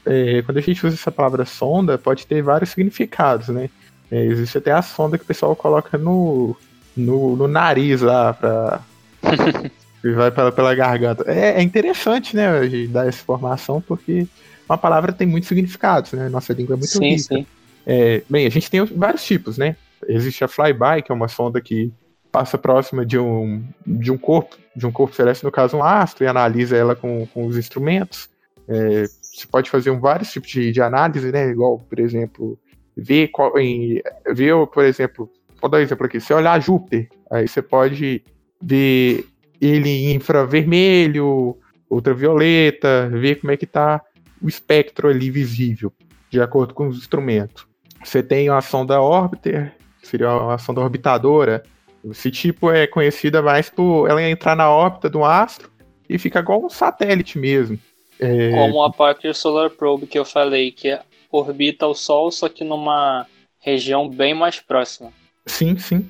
é, 0.06 0.42
quando 0.42 0.58
a 0.58 0.62
gente 0.62 0.86
usa 0.86 0.96
essa 0.96 1.12
palavra 1.12 1.46
sonda, 1.46 1.98
pode 1.98 2.28
ter 2.28 2.42
vários 2.42 2.72
significados, 2.72 3.48
né? 3.48 3.70
É, 4.12 4.26
existe 4.26 4.58
até 4.58 4.74
a 4.74 4.82
sonda 4.82 5.18
que 5.18 5.24
o 5.24 5.28
pessoal 5.28 5.56
coloca 5.56 5.98
no, 5.98 6.58
no, 6.98 7.38
no 7.38 7.48
nariz 7.48 8.02
lá 8.02 8.34
para 8.34 8.82
e 10.04 10.12
vai 10.12 10.32
pela, 10.32 10.52
pela 10.52 10.74
garganta. 10.74 11.24
É, 11.28 11.60
é 11.60 11.62
interessante, 11.62 12.36
né, 12.36 12.68
dar 12.90 13.08
essa 13.08 13.22
informação, 13.22 13.82
porque 13.82 14.28
uma 14.68 14.78
palavra 14.78 15.12
tem 15.12 15.28
muitos 15.28 15.50
significados, 15.50 16.14
né? 16.14 16.30
Nossa 16.30 16.54
língua 16.54 16.76
é 16.76 16.78
muito 16.78 16.92
sim, 16.92 17.10
rica. 17.10 17.36
Sim. 17.36 17.46
É, 17.86 18.24
bem, 18.30 18.46
a 18.46 18.50
gente 18.50 18.70
tem 18.70 18.84
vários 18.86 19.24
tipos, 19.24 19.58
né? 19.58 19.76
Existe 20.08 20.44
a 20.44 20.48
flyby, 20.48 21.04
que 21.06 21.12
é 21.12 21.16
uma 21.16 21.28
sonda 21.28 21.60
que 21.60 21.92
passa 22.32 22.58
próxima 22.58 23.06
de 23.06 23.20
um, 23.20 23.64
de 23.86 24.12
um 24.12 24.18
corpo, 24.18 24.58
de 24.76 24.88
um 24.88 24.92
corpo 24.92 25.14
celeste, 25.14 25.44
no 25.44 25.52
caso 25.52 25.78
um 25.78 25.84
astro, 25.84 26.24
e 26.24 26.28
analisa 26.28 26.78
ela 26.78 26.96
com, 26.96 27.28
com 27.34 27.46
os 27.46 27.58
instrumentos. 27.58 28.30
É, 28.68 29.04
você 29.22 29.46
pode 29.46 29.70
fazer 29.70 29.92
um, 29.92 30.00
vários 30.00 30.32
tipos 30.32 30.50
de, 30.50 30.72
de 30.72 30.82
análise, 30.82 31.32
né? 31.32 31.50
Igual, 31.50 31.80
por 31.80 32.00
exemplo, 32.00 32.58
ver, 32.96 33.28
qual, 33.28 33.58
em, 33.60 34.02
ver, 34.34 34.56
por 34.68 34.86
exemplo, 34.86 35.30
vou 35.60 35.70
dar 35.70 35.80
um 35.80 35.82
exemplo 35.82 36.06
aqui. 36.06 36.20
Se 36.22 36.34
olhar 36.34 36.62
Júpiter, 36.62 37.10
aí 37.30 37.48
você 37.48 37.62
pode 37.62 38.24
ver 38.62 39.26
ele 39.62 39.90
em 39.90 40.16
infravermelho, 40.16 41.58
ultravioleta, 41.90 43.10
ver 43.10 43.36
como 43.36 43.52
é 43.52 43.58
que 43.58 43.66
está 43.66 44.02
o 44.42 44.48
espectro 44.48 45.08
ali 45.08 45.30
visível, 45.30 45.94
de 46.30 46.42
acordo 46.42 46.74
com 46.74 46.88
os 46.88 46.98
instrumentos. 46.98 47.68
Você 48.04 48.24
tem 48.24 48.50
a 48.50 48.60
sonda 48.62 49.00
Orbiter, 49.00 49.76
que 50.02 50.08
seria 50.08 50.30
a 50.30 50.58
sonda 50.58 50.82
orbitadora. 50.82 51.64
Esse 52.04 52.32
tipo 52.32 52.72
é 52.72 52.88
conhecida 52.88 53.42
mais 53.44 53.70
por 53.70 54.10
ela 54.10 54.24
entrar 54.24 54.56
na 54.56 54.70
órbita 54.72 55.08
do 55.08 55.24
astro 55.24 55.70
e 56.10 56.18
fica 56.18 56.40
igual 56.40 56.66
um 56.66 56.70
satélite 56.70 57.38
mesmo. 57.38 57.78
É... 58.20 58.52
Como 58.52 58.84
a 58.84 58.92
Parker 58.92 59.36
Solar 59.36 59.70
Probe 59.70 60.08
que 60.08 60.18
eu 60.18 60.26
falei, 60.26 60.72
que 60.72 60.98
orbita 61.32 61.86
o 61.86 61.94
Sol, 61.94 62.32
só 62.32 62.50
que 62.50 62.64
numa 62.64 63.28
região 63.60 64.10
bem 64.10 64.34
mais 64.34 64.60
próxima. 64.60 65.14
Sim, 65.46 65.78
sim. 65.78 66.10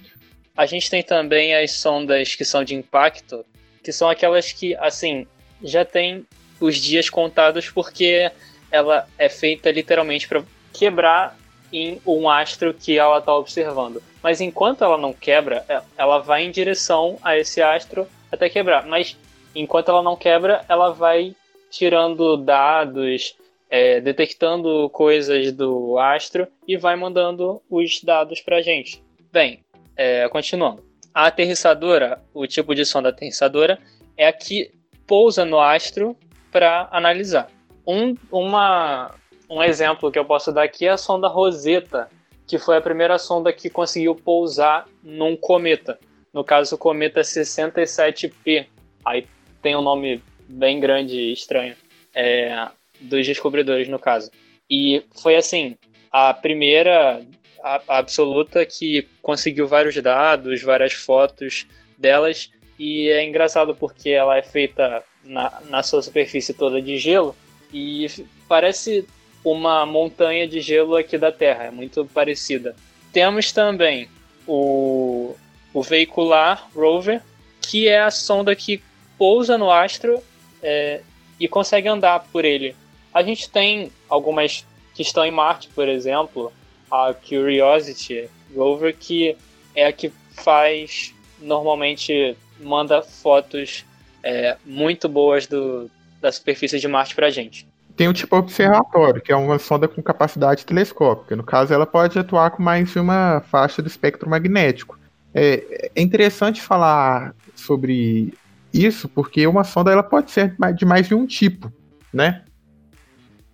A 0.56 0.66
gente 0.66 0.90
tem 0.90 1.02
também 1.02 1.56
as 1.56 1.72
sondas 1.72 2.36
que 2.36 2.46
são 2.46 2.64
de 2.64 2.76
impacto, 2.76 3.46
que 3.84 3.92
são 3.92 4.10
aquelas 4.10 4.52
que, 4.52 4.76
assim, 4.76 5.26
já 5.64 5.86
tem 5.86 6.26
os 6.60 6.78
dias 6.78 7.10
contados 7.10 7.70
porque 7.70 8.32
ela 8.72 9.08
é 9.18 9.28
feita 9.28 9.72
literalmente 9.72 10.28
para 10.28 10.44
quebrar 10.74 11.38
em 11.72 12.02
um 12.06 12.30
astro 12.30 12.74
que 12.74 12.98
ela 12.98 13.20
está 13.20 13.36
observando. 13.36 14.02
Mas 14.22 14.40
enquanto 14.40 14.84
ela 14.84 14.98
não 14.98 15.14
quebra, 15.14 15.66
é, 15.68 15.82
ela 15.98 16.20
vai 16.20 16.44
em 16.44 16.52
direção 16.52 17.18
a 17.24 17.38
esse 17.38 17.62
astro 17.62 18.08
até 18.32 18.50
quebrar. 18.50 18.86
Mas 18.86 19.18
enquanto 19.56 19.90
ela 19.90 20.04
não 20.04 20.16
quebra, 20.16 20.64
ela 20.70 20.92
vai 20.92 21.36
tirando 21.70 22.38
dados, 22.38 23.36
é, 23.70 24.00
detectando 24.02 24.90
coisas 24.90 25.52
do 25.52 25.98
astro 25.98 26.48
e 26.68 26.78
vai 26.78 26.96
mandando 26.96 27.62
os 27.70 28.02
dados 28.04 28.42
para 28.42 28.58
a 28.58 28.62
gente. 28.62 29.02
Bem, 29.32 29.64
é, 29.96 30.28
continuando. 30.30 30.84
A 31.14 31.28
aterrissadora, 31.28 32.22
o 32.34 32.48
tipo 32.48 32.74
de 32.74 32.86
sonda 32.86 33.10
aterrissadora, 33.10 33.80
é 34.18 34.28
a 34.28 34.34
que 34.34 34.72
pousa 35.06 35.44
no 35.44 35.60
astro 35.60 36.16
para 36.52 36.88
analisar. 36.92 37.50
Um, 37.86 38.16
uma, 38.32 39.14
um 39.50 39.62
exemplo 39.62 40.12
que 40.12 40.20
eu 40.20 40.26
posso 40.26 40.52
dar 40.52 40.64
aqui 40.64 40.86
é 40.88 40.92
a 40.92 40.98
sonda 40.98 41.28
Rosetta, 41.28 42.10
que 42.48 42.58
foi 42.58 42.78
a 42.78 42.82
primeira 42.82 43.18
sonda 43.18 43.52
que 43.52 43.70
conseguiu 43.70 44.16
pousar 44.16 44.88
num 45.04 45.36
cometa. 45.36 46.00
No 46.34 46.44
caso, 46.44 46.76
o 46.76 46.78
cometa 46.78 47.22
67P. 47.22 48.68
Aí 49.06 49.28
tem 49.62 49.76
um 49.76 49.82
nome 49.82 50.24
bem 50.48 50.80
grande 50.80 51.16
e 51.18 51.34
estranho. 51.34 51.76
É, 52.14 52.70
dos 53.02 53.26
descobridores, 53.26 53.88
no 53.88 54.00
caso. 54.00 54.30
E 54.70 55.04
foi 55.22 55.36
assim, 55.36 55.76
a 56.12 56.34
primeira 56.34 57.22
a, 57.64 57.82
absoluta 57.88 58.66
que 58.66 59.08
conseguiu 59.22 59.68
vários 59.68 59.96
dados, 60.02 60.62
várias 60.62 60.94
fotos 60.94 61.68
delas. 61.98 62.52
E 62.78 63.10
é 63.10 63.24
engraçado 63.24 63.76
porque 63.76 64.10
ela 64.10 64.38
é 64.38 64.42
feita 64.42 65.04
na, 65.24 65.62
na 65.70 65.84
sua 65.84 66.02
superfície 66.02 66.54
toda 66.54 66.82
de 66.82 66.98
gelo 66.98 67.36
e 67.74 68.08
parece 68.48 69.08
uma 69.44 69.86
montanha 69.86 70.48
de 70.48 70.62
gelo 70.62 70.96
aqui 70.96 71.18
da 71.18 71.32
Terra, 71.32 71.66
é 71.66 71.72
muito 71.72 72.06
parecida. 72.06 72.76
Temos 73.12 73.52
também 73.52 74.08
o, 74.48 75.36
o 75.74 75.82
veicular 75.82 76.70
rover, 76.76 77.22
que 77.62 77.88
é 77.88 78.02
a 78.02 78.12
sonda 78.12 78.56
que 78.56 78.82
pousa 79.18 79.58
no 79.58 79.72
astro 79.72 80.22
é, 80.62 81.02
e 81.40 81.48
consegue 81.48 81.88
andar 81.88 82.28
por 82.32 82.46
ele. 82.46 82.76
A 83.14 83.24
gente 83.24 83.50
tem 83.50 83.92
algumas 84.10 84.66
que 84.94 85.02
estão 85.02 85.26
em 85.26 85.32
Marte, 85.32 85.70
por 85.70 85.88
exemplo, 85.88 86.52
a 86.92 87.14
Curiosity 87.14 88.30
Rover, 88.56 88.96
que 88.98 89.38
é 89.76 89.88
a 89.88 89.94
que 89.94 90.12
faz 90.34 91.14
normalmente 91.40 92.36
manda 92.60 93.02
fotos 93.02 93.86
é, 94.24 94.58
muito 94.66 95.10
boas 95.10 95.48
do, 95.48 95.90
da 96.20 96.32
superfície 96.32 96.80
de 96.80 96.88
Marte 96.88 97.16
para 97.16 97.28
a 97.28 97.30
gente. 97.30 97.68
Tem 97.96 98.08
o 98.08 98.14
tipo 98.14 98.36
observatório, 98.36 99.22
que 99.22 99.32
é 99.32 99.36
uma 99.36 99.60
sonda 99.60 99.88
com 99.88 100.02
capacidade 100.02 100.66
telescópica. 100.66 101.36
No 101.36 101.44
caso, 101.44 101.74
ela 101.74 101.86
pode 101.86 102.18
atuar 102.18 102.52
com 102.52 102.64
mais 102.64 102.92
de 102.92 103.00
uma 103.00 103.42
faixa 103.50 103.82
do 103.82 103.88
espectro 103.88 104.30
magnético. 104.30 104.98
É, 105.34 105.90
é 105.96 106.02
interessante 106.02 106.62
falar 106.62 107.36
sobre 107.56 108.34
isso, 108.74 109.10
porque 109.10 109.46
uma 109.46 109.64
sonda 109.64 109.92
ela 109.92 110.04
pode 110.04 110.32
ser 110.32 110.56
de 110.76 110.86
mais 110.86 111.08
de 111.08 111.16
um 111.16 111.26
tipo, 111.26 111.72
né? 112.14 112.44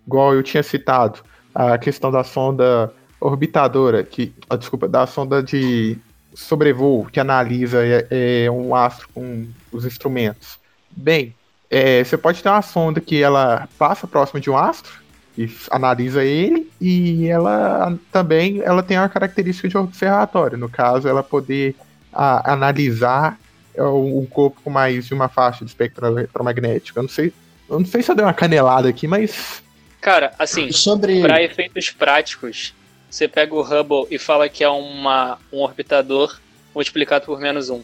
Igual 0.06 0.34
eu 0.34 0.42
tinha 0.42 0.62
citado, 0.62 1.20
a 1.54 1.76
questão 1.76 2.10
da 2.10 2.22
sonda 2.22 2.92
orbitadora, 3.20 4.04
que, 4.04 4.32
ah, 4.48 4.56
desculpa, 4.56 4.88
da 4.88 5.06
sonda 5.06 5.42
de 5.42 5.98
sobrevoo 6.34 7.06
que 7.06 7.18
analisa 7.18 7.84
é, 7.84 8.06
é, 8.44 8.50
um 8.50 8.74
astro 8.74 9.08
com 9.12 9.46
os 9.72 9.84
instrumentos. 9.84 10.58
Bem, 10.90 11.34
é, 11.70 12.02
você 12.02 12.16
pode 12.16 12.42
ter 12.42 12.48
uma 12.48 12.62
sonda 12.62 13.00
que 13.00 13.20
ela 13.22 13.68
passa 13.78 14.06
próximo 14.06 14.40
de 14.40 14.48
um 14.48 14.56
astro 14.56 14.92
e 15.36 15.50
analisa 15.70 16.24
ele 16.24 16.70
e 16.80 17.26
ela 17.28 17.96
também 18.10 18.60
ela 18.62 18.82
tem 18.82 18.96
a 18.96 19.08
característica 19.08 19.68
de 19.68 19.76
observatório. 19.76 20.56
No 20.56 20.68
caso, 20.68 21.08
ela 21.08 21.22
poder 21.22 21.74
a, 22.12 22.52
analisar 22.52 23.38
o, 23.76 24.22
o, 24.22 24.26
corpo 24.26 24.60
com 24.62 24.70
mais 24.70 25.06
de 25.06 25.14
uma 25.14 25.28
faixa 25.28 25.64
de 25.64 25.70
espectro 25.70 26.06
eletromagnético. 26.06 26.98
Eu 26.98 27.02
não 27.02 27.10
sei, 27.10 27.32
eu 27.68 27.78
não 27.78 27.86
sei 27.86 28.02
se 28.02 28.10
eu 28.10 28.14
dei 28.14 28.24
uma 28.24 28.34
canelada 28.34 28.88
aqui, 28.88 29.06
mas 29.06 29.62
cara, 30.00 30.32
assim, 30.38 30.72
sobre 30.72 31.20
para 31.20 31.42
efeitos 31.42 31.90
práticos, 31.90 32.74
você 33.10 33.26
pega 33.26 33.54
o 33.54 33.62
Hubble 33.62 34.06
e 34.10 34.18
fala 34.18 34.48
que 34.48 34.62
é 34.62 34.68
uma, 34.68 35.38
um 35.52 35.58
orbitador 35.58 36.38
multiplicado 36.74 37.26
por 37.26 37.40
menos 37.40 37.70
um. 37.70 37.82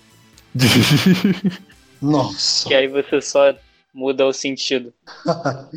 Nossa. 2.00 2.68
Que 2.68 2.74
aí 2.74 2.86
você 2.86 3.20
só 3.20 3.54
muda 3.92 4.26
o 4.26 4.32
sentido. 4.32 4.92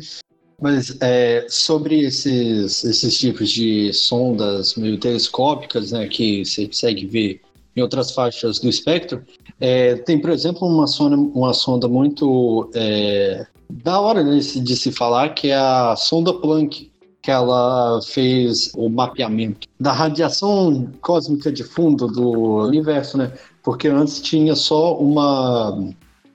Mas 0.60 0.96
é, 1.00 1.46
sobre 1.48 2.00
esses, 2.00 2.82
esses 2.82 3.16
tipos 3.16 3.50
de 3.50 3.92
sondas 3.92 4.74
meio 4.74 4.98
telescópicas, 4.98 5.92
né, 5.92 6.08
que 6.08 6.44
você 6.44 6.66
consegue 6.66 7.06
ver 7.06 7.40
em 7.76 7.80
outras 7.80 8.10
faixas 8.10 8.58
do 8.58 8.68
espectro, 8.68 9.24
é, 9.60 9.94
tem, 9.94 10.20
por 10.20 10.30
exemplo, 10.30 10.66
uma 10.66 10.88
sonda, 10.88 11.16
uma 11.16 11.54
sonda 11.54 11.86
muito 11.86 12.68
é, 12.74 13.46
da 13.70 14.00
hora 14.00 14.24
né, 14.24 14.38
de 14.38 14.76
se 14.76 14.90
falar, 14.90 15.28
que 15.30 15.48
é 15.48 15.56
a 15.56 15.94
sonda 15.96 16.34
Planck, 16.34 16.87
que 17.28 17.32
ela 17.32 18.00
fez 18.00 18.72
o 18.74 18.88
mapeamento 18.88 19.68
da 19.78 19.92
radiação 19.92 20.90
cósmica 21.02 21.52
de 21.52 21.62
fundo 21.62 22.06
do 22.06 22.66
universo, 22.66 23.18
né? 23.18 23.30
Porque 23.62 23.86
antes 23.86 24.22
tinha 24.22 24.56
só 24.56 24.96
uma 24.96 25.78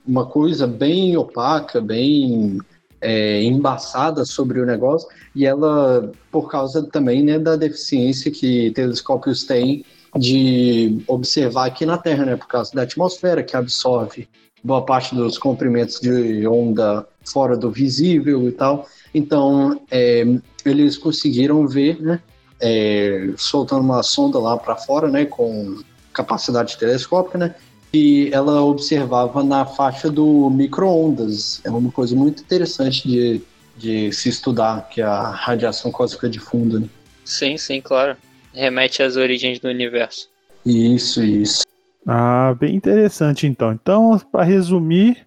uma 0.06 0.24
coisa 0.24 0.68
bem 0.68 1.16
opaca, 1.16 1.80
bem 1.80 2.60
é, 3.00 3.42
embaçada 3.42 4.24
sobre 4.24 4.60
o 4.60 4.66
negócio, 4.66 5.08
e 5.34 5.44
ela, 5.44 6.12
por 6.30 6.48
causa 6.48 6.84
também 6.84 7.24
né, 7.24 7.40
da 7.40 7.56
deficiência 7.56 8.30
que 8.30 8.70
telescópios 8.70 9.42
têm 9.42 9.84
de 10.16 11.02
observar 11.06 11.66
aqui 11.66 11.84
na 11.84 11.98
Terra, 11.98 12.24
né, 12.24 12.36
por 12.36 12.46
causa 12.46 12.72
da 12.72 12.82
atmosfera 12.82 13.42
que 13.42 13.56
absorve 13.56 14.28
boa 14.62 14.82
parte 14.82 15.14
dos 15.14 15.36
comprimentos 15.36 16.00
de 16.00 16.46
onda 16.46 17.06
fora 17.26 17.56
do 17.56 17.70
visível 17.70 18.48
e 18.48 18.52
tal. 18.52 18.88
Então, 19.14 19.80
é, 19.90 20.24
eles 20.64 20.96
conseguiram 20.96 21.66
ver, 21.66 22.00
né, 22.00 22.20
é, 22.60 23.30
soltando 23.36 23.82
uma 23.82 24.02
sonda 24.02 24.38
lá 24.38 24.56
para 24.56 24.76
fora, 24.76 25.08
né, 25.08 25.26
com 25.26 25.82
capacidade 26.12 26.78
telescópica, 26.78 27.36
né, 27.36 27.54
que 27.92 28.30
ela 28.32 28.62
observava 28.62 29.44
na 29.44 29.66
faixa 29.66 30.10
do 30.10 30.48
micro-ondas. 30.50 31.60
É 31.64 31.70
uma 31.70 31.92
coisa 31.92 32.16
muito 32.16 32.42
interessante 32.42 33.06
de, 33.06 33.42
de 33.76 34.12
se 34.12 34.28
estudar, 34.28 34.88
que 34.88 35.00
é 35.00 35.04
a 35.04 35.30
radiação 35.30 35.92
cósmica 35.92 36.28
de 36.28 36.40
fundo. 36.40 36.80
Né? 36.80 36.88
Sim, 37.24 37.56
sim, 37.56 37.80
claro. 37.80 38.16
Remete 38.54 39.02
às 39.02 39.16
origens 39.16 39.58
do 39.58 39.68
universo. 39.68 40.28
Isso, 40.64 41.22
isso. 41.22 41.64
Ah, 42.06 42.54
bem 42.58 42.74
interessante 42.74 43.46
então. 43.46 43.72
Então, 43.72 44.18
para 44.30 44.44
resumir, 44.44 45.26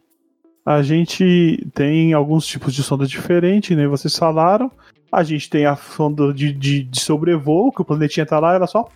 a 0.66 0.82
gente 0.82 1.68
tem 1.74 2.14
alguns 2.14 2.46
tipos 2.48 2.74
de 2.74 2.82
sonda 2.82 3.06
diferentes, 3.06 3.76
né? 3.76 3.88
Vocês 3.88 4.16
falaram. 4.16 4.72
A 5.12 5.24
gente 5.24 5.50
tem 5.50 5.66
a 5.66 5.76
sonda 5.76 6.34
de, 6.34 6.52
de, 6.52 6.84
de 6.84 7.00
sobrevoo, 7.00 7.72
que 7.72 7.82
o 7.82 7.86
planetinha 7.86 8.26
tá 8.26 8.40
lá, 8.40 8.56
ela 8.56 8.68
só 8.68 8.90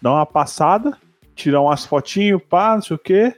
dá 0.00 0.12
uma 0.12 0.26
passada 0.26 0.96
tirar 1.34 1.60
umas 1.60 1.84
fotinhos, 1.84 2.40
pá, 2.48 2.74
não 2.74 2.82
sei 2.82 2.96
o 2.96 2.98
quê. 2.98 3.34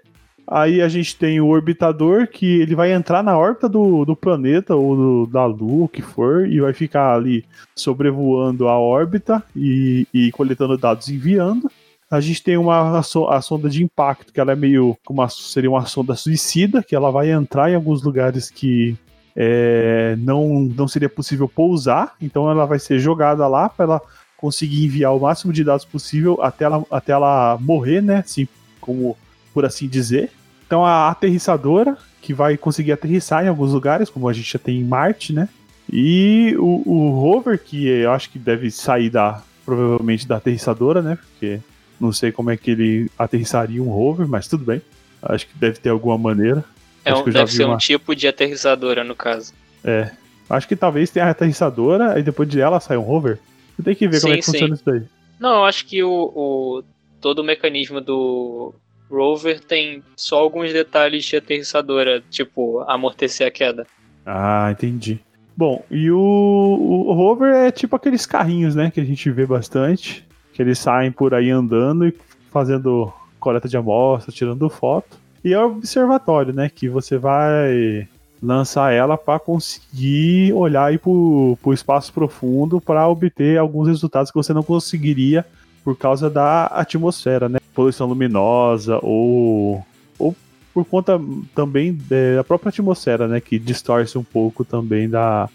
Aí 0.47 0.83
a 0.83 0.89
gente 0.89 1.17
tem 1.17 1.41
o 1.41 1.49
orbitador, 1.49 2.29
que 2.29 2.61
ele 2.61 2.75
vai 2.75 2.93
entrar 2.93 3.23
na 3.23 3.37
órbita 3.37 3.69
do, 3.69 4.05
do 4.05 4.15
planeta 4.15 4.75
ou 4.75 4.97
do, 4.97 5.27
da 5.27 5.47
Lua, 5.47 5.87
o 5.87 5.89
que 5.89 6.03
for, 6.03 6.47
e 6.47 6.61
vai 6.61 6.73
ficar 6.75 7.15
ali 7.15 7.45
sobrevoando 7.75 8.69
a 8.69 8.79
órbita 8.79 9.43
e, 9.57 10.07
e 10.13 10.31
coletando 10.33 10.77
dados 10.77 11.09
e 11.09 11.15
enviando. 11.15 11.71
A 12.11 12.21
gente 12.21 12.43
tem 12.43 12.57
uma 12.59 12.99
a, 12.99 13.43
sonda 13.43 13.69
de 13.71 13.83
impacto, 13.83 14.33
que 14.33 14.39
ela 14.39 14.53
é 14.53 14.57
meio 14.57 14.97
como 15.05 15.27
seria 15.31 15.71
uma 15.71 15.87
sonda 15.87 16.15
suicida, 16.15 16.83
que 16.83 16.95
ela 16.95 17.11
vai 17.11 17.31
entrar 17.31 17.71
em 17.71 17.75
alguns 17.75 18.03
lugares 18.03 18.51
que 18.51 18.97
é, 19.35 20.15
não, 20.19 20.61
não 20.61 20.87
seria 20.87 21.09
possível 21.09 21.49
pousar, 21.49 22.15
então 22.21 22.51
ela 22.51 22.67
vai 22.67 22.79
ser 22.79 22.99
jogada 22.99 23.49
lá 23.49 23.69
para 23.69 23.85
ela 23.85 24.03
conseguir 24.37 24.85
enviar 24.85 25.17
o 25.17 25.21
máximo 25.21 25.53
de 25.53 25.65
dados 25.65 25.87
possível 25.87 26.39
até 26.43 26.67
ela, 26.67 26.85
até 26.91 27.13
ela 27.13 27.57
morrer, 27.61 28.03
né? 28.03 28.19
Assim, 28.19 28.47
como 28.81 29.17
por 29.55 29.65
assim 29.65 29.89
dizer. 29.89 30.31
Então 30.67 30.85
a 30.85 31.09
aterrissadora, 31.09 31.97
que 32.21 32.35
vai 32.35 32.57
conseguir 32.57 32.93
aterrissar 32.93 33.45
em 33.45 33.49
alguns 33.49 33.73
lugares, 33.73 34.11
como 34.11 34.29
a 34.29 34.33
gente 34.33 34.53
já 34.53 34.59
tem 34.59 34.81
em 34.81 34.85
Marte, 34.85 35.33
né? 35.33 35.49
E 35.91 36.55
o, 36.59 36.83
o 36.85 37.11
rover, 37.21 37.59
que 37.59 37.87
eu 37.87 38.11
acho 38.11 38.31
que 38.31 38.39
deve 38.39 38.71
sair 38.71 39.09
da 39.09 39.43
provavelmente 39.65 40.27
da 40.27 40.37
aterrissadora, 40.37 41.01
né? 41.01 41.17
Porque 41.17 41.61
não 42.01 42.13
sei 42.13 42.33
como 42.33 42.51
é 42.51 42.57
que 42.57 42.73
ele 42.73 43.11
aterrissaria 43.19 43.83
um 43.83 43.89
rover, 43.89 44.27
mas 44.27 44.49
tudo 44.49 44.65
bem. 44.65 44.83
Acho 45.23 45.47
que 45.47 45.57
deve 45.57 45.79
ter 45.79 45.91
alguma 45.91 46.19
maneira. 46.19 46.65
É 47.05 47.15
um, 47.15 47.25
deve 47.25 47.53
ser 47.53 47.65
uma... 47.65 47.75
um 47.75 47.79
tipo 47.79 48.15
de 48.15 48.27
aterrissadora, 48.27 49.05
no 49.05 49.15
caso. 49.15 49.55
É. 49.83 50.11
Acho 50.49 50.69
que 50.69 50.77
talvez 50.77 51.11
tenha 51.11 51.27
a 51.27 51.31
aterrissadora 51.31 52.19
e 52.19 52.23
depois 52.23 52.49
de 52.49 52.61
ela 52.61 52.81
sai 52.81 52.97
um 52.97 53.03
rover. 53.03 53.39
Você 53.77 53.83
tem 53.83 53.95
que 53.95 54.09
ver 54.09 54.17
sim, 54.17 54.23
como 54.23 54.35
é 54.35 54.37
que 54.37 54.43
sim. 54.43 54.53
funciona 54.53 54.75
isso 54.75 54.85
daí. 54.85 55.03
Não, 55.39 55.57
eu 55.57 55.65
acho 55.65 55.87
que 55.87 56.03
o, 56.03 56.33
o, 56.35 56.83
todo 57.21 57.41
o 57.41 57.45
mecanismo 57.45 58.01
do 58.01 58.75
rover 59.11 59.61
tem 59.61 60.03
só 60.17 60.39
alguns 60.39 60.73
detalhes 60.73 61.25
de 61.25 61.37
aterrissadora, 61.37 62.23
tipo 62.31 62.81
amortecer 62.89 63.47
a 63.47 63.51
queda. 63.51 63.87
Ah, 64.25 64.71
entendi. 64.71 65.21
Bom, 65.57 65.85
e 65.91 66.11
o, 66.11 66.19
o 66.19 67.13
rover 67.13 67.55
é 67.55 67.71
tipo 67.71 67.95
aqueles 67.95 68.27
carrinhos, 68.27 68.75
né, 68.75 68.91
que 68.91 69.01
a 69.01 69.05
gente 69.05 69.31
vê 69.31 69.47
bastante, 69.47 70.27
que 70.53 70.61
eles 70.61 70.79
saem 70.79 71.13
por 71.13 71.33
aí 71.35 71.51
andando 71.51 72.07
e 72.07 72.15
fazendo 72.51 73.13
coleta 73.39 73.69
de 73.69 73.77
amostras, 73.77 74.35
tirando 74.35 74.69
foto. 74.69 75.17
E 75.45 75.53
é 75.53 75.59
o 75.59 75.67
observatório, 75.67 76.53
né, 76.53 76.69
que 76.69 76.89
você 76.89 77.19
vai 77.19 78.09
lançar 78.43 78.93
ela 78.93 79.17
para 79.17 79.39
conseguir 79.39 80.53
olhar 80.53 80.99
para 80.99 81.11
o 81.11 81.73
espaço 81.73 82.13
profundo 82.13 82.81
para 82.81 83.09
obter 83.09 83.59
alguns 83.59 83.89
resultados 83.89 84.31
que 84.31 84.37
você 84.37 84.53
não 84.53 84.63
conseguiria 84.63 85.47
por 85.83 85.97
causa 85.97 86.29
da 86.29 86.67
atmosfera, 86.67 87.49
né? 87.49 87.59
Poluição 87.75 88.07
luminosa 88.07 88.99
ou, 89.03 89.85
ou 90.19 90.35
por 90.73 90.85
conta 90.85 91.21
também 91.55 91.99
da 92.37 92.45
própria 92.45 92.69
atmosfera, 92.71 93.29
né? 93.29 93.41
Que 93.41 93.59
distorce 93.59 94.17
um 94.17 94.25
pouco 94.25 94.65
também 94.65 95.09
da, 95.09 95.49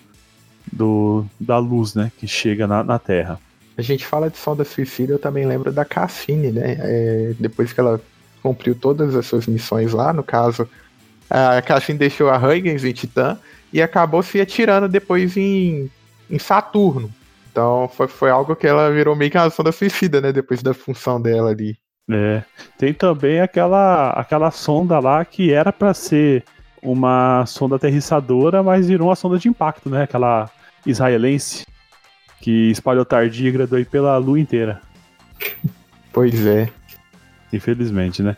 do, 0.71 1.25
da 1.39 1.57
luz, 1.57 1.95
né? 1.95 2.11
Que 2.17 2.27
chega 2.27 2.67
na, 2.67 2.83
na 2.83 2.99
Terra. 2.99 3.39
A 3.77 3.81
gente 3.81 4.05
fala 4.05 4.29
de 4.29 4.37
sonda 4.37 4.65
suicida, 4.65 5.13
eu 5.13 5.19
também 5.19 5.45
lembro 5.45 5.71
da 5.71 5.85
Cassini, 5.85 6.51
né? 6.51 6.77
É, 6.79 7.33
depois 7.39 7.71
que 7.71 7.79
ela 7.79 8.01
cumpriu 8.43 8.75
todas 8.75 9.15
as 9.15 9.25
suas 9.25 9.47
missões 9.47 9.93
lá, 9.93 10.11
no 10.13 10.23
caso, 10.23 10.67
a 11.29 11.61
Cassim 11.61 11.95
deixou 11.95 12.29
a 12.29 12.37
Huygens 12.37 12.83
em 12.83 12.91
Titã 12.91 13.37
e 13.71 13.81
acabou 13.81 14.23
se 14.23 14.41
atirando 14.41 14.87
depois 14.87 15.37
em, 15.37 15.89
em 16.29 16.39
Saturno. 16.39 17.09
Então 17.51 17.89
foi, 17.93 18.07
foi 18.07 18.29
algo 18.29 18.55
que 18.55 18.67
ela 18.67 18.91
virou 18.91 19.15
meio 19.15 19.29
que 19.29 19.37
uma 19.37 19.49
sonda 19.49 19.71
suicida, 19.71 20.19
né? 20.19 20.31
Depois 20.31 20.63
da 20.63 20.73
função 20.73 21.21
dela 21.21 21.51
ali. 21.51 21.77
É. 22.09 22.43
Tem 22.77 22.93
também 22.93 23.39
aquela, 23.39 24.09
aquela 24.11 24.49
sonda 24.49 24.99
lá 24.99 25.23
que 25.23 25.53
era 25.53 25.71
para 25.71 25.93
ser 25.93 26.43
uma 26.81 27.45
sonda 27.45 27.75
aterrissadora, 27.75 28.63
mas 28.63 28.87
virou 28.87 29.09
uma 29.09 29.15
sonda 29.15 29.37
de 29.37 29.47
impacto, 29.47 29.89
né? 29.89 30.03
Aquela 30.03 30.49
israelense 30.85 31.65
que 32.41 32.71
espalhou 32.71 33.05
tardígrado 33.05 33.75
aí 33.75 33.85
pela 33.85 34.17
lua 34.17 34.39
inteira. 34.39 34.81
Pois 36.11 36.45
é. 36.45 36.69
Infelizmente, 37.53 38.23
né? 38.23 38.35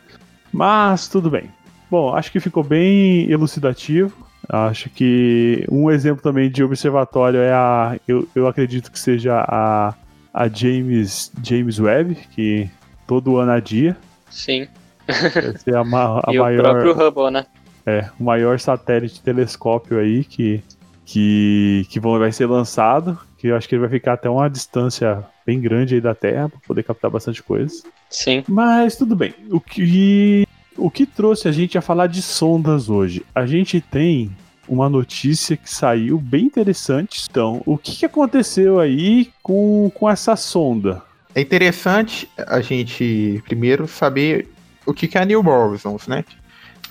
Mas 0.52 1.08
tudo 1.08 1.30
bem. 1.30 1.50
Bom, 1.90 2.14
acho 2.14 2.32
que 2.32 2.40
ficou 2.40 2.64
bem 2.64 3.30
elucidativo. 3.30 4.28
Acho 4.50 4.90
que 4.90 5.66
um 5.72 5.90
exemplo 5.90 6.22
também 6.22 6.50
de 6.50 6.64
observatório 6.64 7.40
é 7.40 7.54
a. 7.54 7.98
Eu, 8.08 8.28
eu 8.36 8.48
acredito 8.48 8.92
que 8.92 9.00
seja 9.00 9.46
a, 9.48 9.94
a 10.34 10.48
James, 10.50 11.32
James 11.42 11.80
Webb, 11.80 12.16
que 12.32 12.70
todo 13.08 13.38
ano 13.38 13.52
a 13.52 13.60
dia. 13.60 13.98
Sim. 14.30 14.68
Essa 15.08 15.70
é 15.70 15.76
a, 15.76 15.82
a 16.26 16.34
e 16.34 16.38
maior. 16.38 16.60
o 16.60 16.64
próprio 16.64 17.08
Hubble, 17.08 17.32
né? 17.32 17.46
É, 17.86 18.10
o 18.20 18.24
maior 18.24 18.60
satélite 18.60 19.22
telescópio 19.22 20.00
aí 20.00 20.24
que, 20.24 20.64
que, 21.06 21.86
que 21.90 22.00
vai 22.00 22.32
ser 22.32 22.46
lançado. 22.46 23.18
Que 23.38 23.48
eu 23.48 23.56
acho 23.56 23.68
que 23.68 23.76
ele 23.76 23.82
vai 23.82 23.90
ficar 23.90 24.14
até 24.14 24.30
uma 24.30 24.50
distância 24.50 25.26
bem 25.46 25.60
grande 25.60 25.96
aí 25.96 26.02
da 26.02 26.14
Terra 26.14 26.50
para 26.50 26.60
poder 26.60 26.84
captar 26.84 27.10
bastante 27.10 27.42
coisa. 27.42 27.84
Sim. 28.10 28.44
Mas 28.48 28.96
tudo 28.96 29.16
bem. 29.16 29.34
O 29.50 29.60
que 29.60 30.48
o 30.78 30.90
que 30.90 31.06
trouxe 31.06 31.48
a 31.48 31.52
gente 31.52 31.78
a 31.78 31.82
falar 31.82 32.08
de 32.08 32.22
sondas 32.22 32.90
hoje? 32.90 33.26
A 33.36 33.46
gente 33.46 33.82
tem 33.82 34.32
uma 34.68 34.90
notícia 34.90 35.58
que 35.58 35.70
saiu 35.70 36.18
bem 36.18 36.46
interessante. 36.46 37.28
Então, 37.30 37.62
o 37.66 37.78
que, 37.78 37.98
que 37.98 38.06
aconteceu 38.06 38.80
aí 38.80 39.30
com, 39.44 39.92
com 39.94 40.10
essa 40.10 40.36
sonda? 40.36 41.04
É 41.34 41.42
interessante 41.42 42.30
a 42.38 42.60
gente 42.62 43.42
primeiro 43.46 43.88
saber 43.88 44.50
o 44.86 44.94
que, 44.94 45.08
que 45.08 45.18
é 45.18 45.22
a 45.22 45.26
New 45.26 45.46
Horizons, 45.48 46.08
né? 46.08 46.26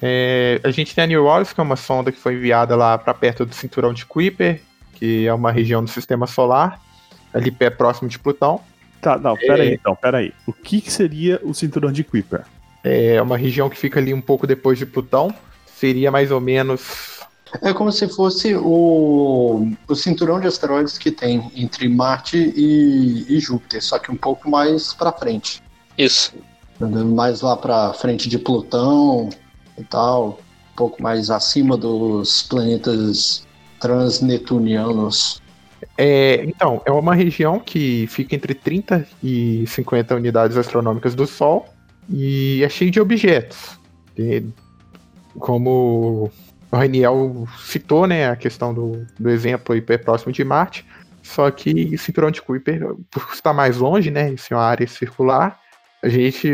É, 0.02 0.60
a 0.64 0.70
gente 0.70 0.94
tem 0.94 1.04
a 1.04 1.06
New 1.06 1.24
Orleans, 1.24 1.52
que 1.52 1.60
é 1.60 1.62
uma 1.62 1.76
sonda 1.76 2.10
que 2.10 2.18
foi 2.18 2.34
enviada 2.34 2.74
lá 2.74 2.96
para 2.96 3.12
perto 3.12 3.44
do 3.44 3.54
cinturão 3.54 3.92
de 3.92 4.06
Kuiper, 4.06 4.62
que 4.94 5.26
é 5.26 5.34
uma 5.34 5.52
região 5.52 5.84
do 5.84 5.90
sistema 5.90 6.26
solar, 6.26 6.80
ali 7.34 7.50
pé 7.50 7.68
próximo 7.68 8.08
de 8.08 8.18
Plutão. 8.18 8.60
Tá, 9.00 9.18
não, 9.18 9.36
pera 9.36 9.64
é... 9.64 9.74
então, 9.74 9.94
pera 9.94 10.18
aí. 10.18 10.32
O 10.46 10.52
que, 10.52 10.80
que 10.80 10.92
seria 10.92 11.40
o 11.42 11.52
cinturão 11.52 11.92
de 11.92 12.04
Kuiper? 12.04 12.42
É 12.82 13.20
uma 13.20 13.36
região 13.36 13.68
que 13.68 13.76
fica 13.76 14.00
ali 14.00 14.14
um 14.14 14.20
pouco 14.20 14.46
depois 14.46 14.78
de 14.78 14.86
Plutão. 14.86 15.34
Seria 15.66 16.10
mais 16.10 16.30
ou 16.30 16.40
menos. 16.40 17.19
É 17.60 17.72
como 17.72 17.90
se 17.90 18.08
fosse 18.08 18.54
o, 18.54 19.72
o 19.88 19.94
cinturão 19.94 20.40
de 20.40 20.46
asteroides 20.46 20.96
que 20.96 21.10
tem 21.10 21.50
entre 21.54 21.88
Marte 21.88 22.36
e, 22.36 23.26
e 23.28 23.40
Júpiter, 23.40 23.82
só 23.82 23.98
que 23.98 24.10
um 24.10 24.16
pouco 24.16 24.48
mais 24.48 24.92
para 24.92 25.12
frente. 25.12 25.62
Isso. 25.98 26.32
Mais 26.78 27.40
lá 27.42 27.56
para 27.56 27.92
frente 27.92 28.28
de 28.28 28.38
Plutão 28.38 29.28
e 29.76 29.84
tal, 29.84 30.38
um 30.72 30.76
pouco 30.76 31.02
mais 31.02 31.30
acima 31.30 31.76
dos 31.76 32.42
planetas 32.44 33.46
transnetunianos. 33.80 35.42
É, 35.96 36.44
então, 36.44 36.80
é 36.84 36.92
uma 36.92 37.14
região 37.14 37.58
que 37.58 38.06
fica 38.06 38.34
entre 38.34 38.54
30 38.54 39.06
e 39.22 39.64
50 39.66 40.14
unidades 40.14 40.56
astronômicas 40.56 41.14
do 41.14 41.26
Sol 41.26 41.66
e 42.08 42.62
é 42.62 42.68
cheio 42.68 42.90
de 42.90 43.00
objetos. 43.00 43.78
E, 44.16 44.44
como 45.38 46.30
o 46.70 46.76
Raniel 46.76 47.46
citou, 47.58 48.06
né, 48.06 48.30
a 48.30 48.36
questão 48.36 48.72
do, 48.72 49.06
do 49.18 49.28
exemplo 49.28 49.74
hiper 49.74 50.02
próximo 50.04 50.32
de 50.32 50.44
Marte, 50.44 50.86
só 51.22 51.50
que 51.50 51.94
o 51.94 51.98
cinturão 51.98 52.30
de 52.30 52.40
Kuiper, 52.40 52.94
por 53.10 53.28
estar 53.32 53.52
mais 53.52 53.76
longe, 53.76 54.10
né, 54.10 54.30
em 54.30 54.54
uma 54.54 54.62
área 54.62 54.86
circular, 54.86 55.58
a 56.02 56.08
gente, 56.08 56.48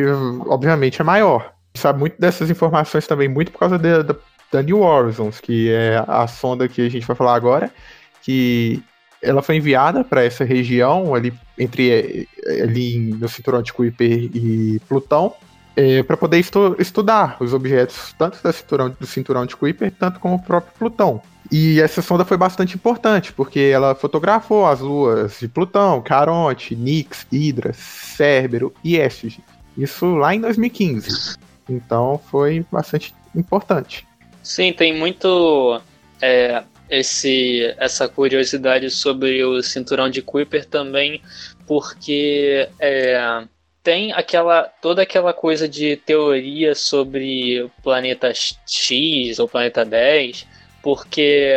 obviamente, 0.46 1.00
é 1.00 1.04
maior. 1.04 1.52
Sabe 1.74 1.98
muito 1.98 2.20
dessas 2.20 2.50
informações 2.50 3.06
também, 3.06 3.28
muito 3.28 3.52
por 3.52 3.58
causa 3.58 3.78
da, 3.78 4.02
da, 4.02 4.62
New 4.62 4.80
Horizons, 4.80 5.40
que 5.40 5.70
é 5.70 6.02
a 6.08 6.26
sonda 6.26 6.68
que 6.68 6.80
a 6.80 6.88
gente 6.88 7.06
vai 7.06 7.14
falar 7.14 7.34
agora, 7.34 7.70
que 8.22 8.82
ela 9.22 9.42
foi 9.42 9.56
enviada 9.56 10.02
para 10.02 10.24
essa 10.24 10.44
região 10.44 11.14
ali 11.14 11.32
entre 11.58 12.28
ali 12.62 13.14
no 13.14 13.28
cinturão 13.28 13.62
de 13.62 13.72
Kuiper 13.72 14.30
e 14.34 14.80
Plutão 14.88 15.34
é, 15.76 16.02
para 16.02 16.16
poder 16.16 16.38
estu 16.38 16.74
estudar 16.78 17.36
os 17.38 17.52
objetos 17.52 18.14
tanto 18.18 18.42
da 18.42 18.52
cinturão, 18.52 18.88
do 18.98 19.06
cinturão 19.06 19.44
de 19.44 19.54
Kuiper 19.54 19.92
tanto 19.92 20.18
como 20.18 20.36
o 20.36 20.42
próprio 20.42 20.72
Plutão. 20.78 21.20
E 21.52 21.80
essa 21.80 22.02
sonda 22.02 22.24
foi 22.24 22.36
bastante 22.36 22.74
importante 22.74 23.32
porque 23.32 23.60
ela 23.72 23.94
fotografou 23.94 24.66
as 24.66 24.80
luas 24.80 25.38
de 25.38 25.46
Plutão, 25.46 26.02
Caronte, 26.02 26.74
Nix, 26.74 27.26
Hydra, 27.30 27.72
Cérbero 27.72 28.74
e 28.82 28.96
Estige. 28.96 29.40
Isso 29.76 30.14
lá 30.16 30.34
em 30.34 30.40
2015. 30.40 31.36
Então 31.68 32.20
foi 32.30 32.64
bastante 32.72 33.14
importante. 33.34 34.06
Sim, 34.42 34.72
tem 34.72 34.96
muito 34.96 35.80
é, 36.20 36.62
esse, 36.88 37.74
essa 37.78 38.08
curiosidade 38.08 38.90
sobre 38.90 39.44
o 39.44 39.62
cinturão 39.62 40.08
de 40.08 40.22
Kuiper 40.22 40.64
também, 40.64 41.20
porque 41.66 42.68
é, 42.80 43.44
tem 43.86 44.12
aquela 44.12 44.64
toda 44.64 45.02
aquela 45.02 45.32
coisa 45.32 45.68
de 45.68 45.94
teoria 45.94 46.74
sobre 46.74 47.70
planeta 47.84 48.32
X 48.34 49.38
ou 49.38 49.46
planeta 49.46 49.84
10, 49.84 50.44
porque, 50.82 51.54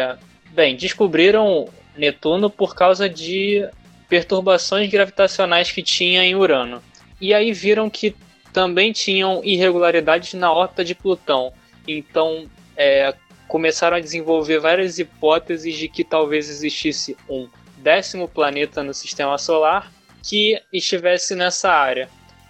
bem, 0.51 0.75
descobriram 0.75 1.67
Netuno 1.97 2.47
por 2.47 2.75
causa 2.75 3.09
de 3.09 3.67
perturbações 4.07 4.91
gravitacionais 4.91 5.71
que 5.71 5.81
tinha 5.81 6.23
em 6.23 6.35
Urano. 6.35 6.83
E 7.19 7.33
aí 7.33 7.51
viram 7.51 7.89
que 7.89 8.15
também 8.53 8.91
tinham 8.91 9.43
irregularidades 9.43 10.35
na 10.35 10.53
órbita 10.53 10.85
de 10.85 10.93
Plutão. 10.93 11.51
Então, 11.87 12.47
é, 12.77 13.11
começaram 13.47 13.97
a 13.97 13.99
desenvolver 13.99 14.59
várias 14.59 14.99
hipóteses 14.99 15.75
de 15.75 15.89
que 15.89 16.03
talvez 16.03 16.47
existisse 16.47 17.17
um 17.27 17.47
décimo 17.77 18.27
planeta 18.27 18.83
no 18.83 18.93
sistema 18.93 19.35
solar 19.39 19.91
que 20.21 20.61
estivesse 20.71 21.33
nessa 21.33 21.71
área, 21.71 22.07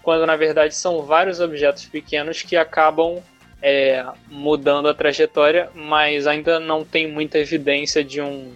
quando 0.10 0.26
na 0.26 0.36
verdade 0.36 0.74
são 0.74 1.04
vários 1.04 1.39
objetos 1.39 1.86
pequenos 1.86 2.41
que 2.41 2.58
acabam 2.58 3.19
é, 3.62 4.04
mudando 4.28 4.88
a 4.88 4.93
trajetória, 4.95 5.69
mas 5.76 6.26
ainda 6.26 6.60
não 6.60 6.84
tem 6.84 7.08
muita 7.08 7.38
evidência 7.38 8.04
de 8.04 8.19
um 8.19 8.52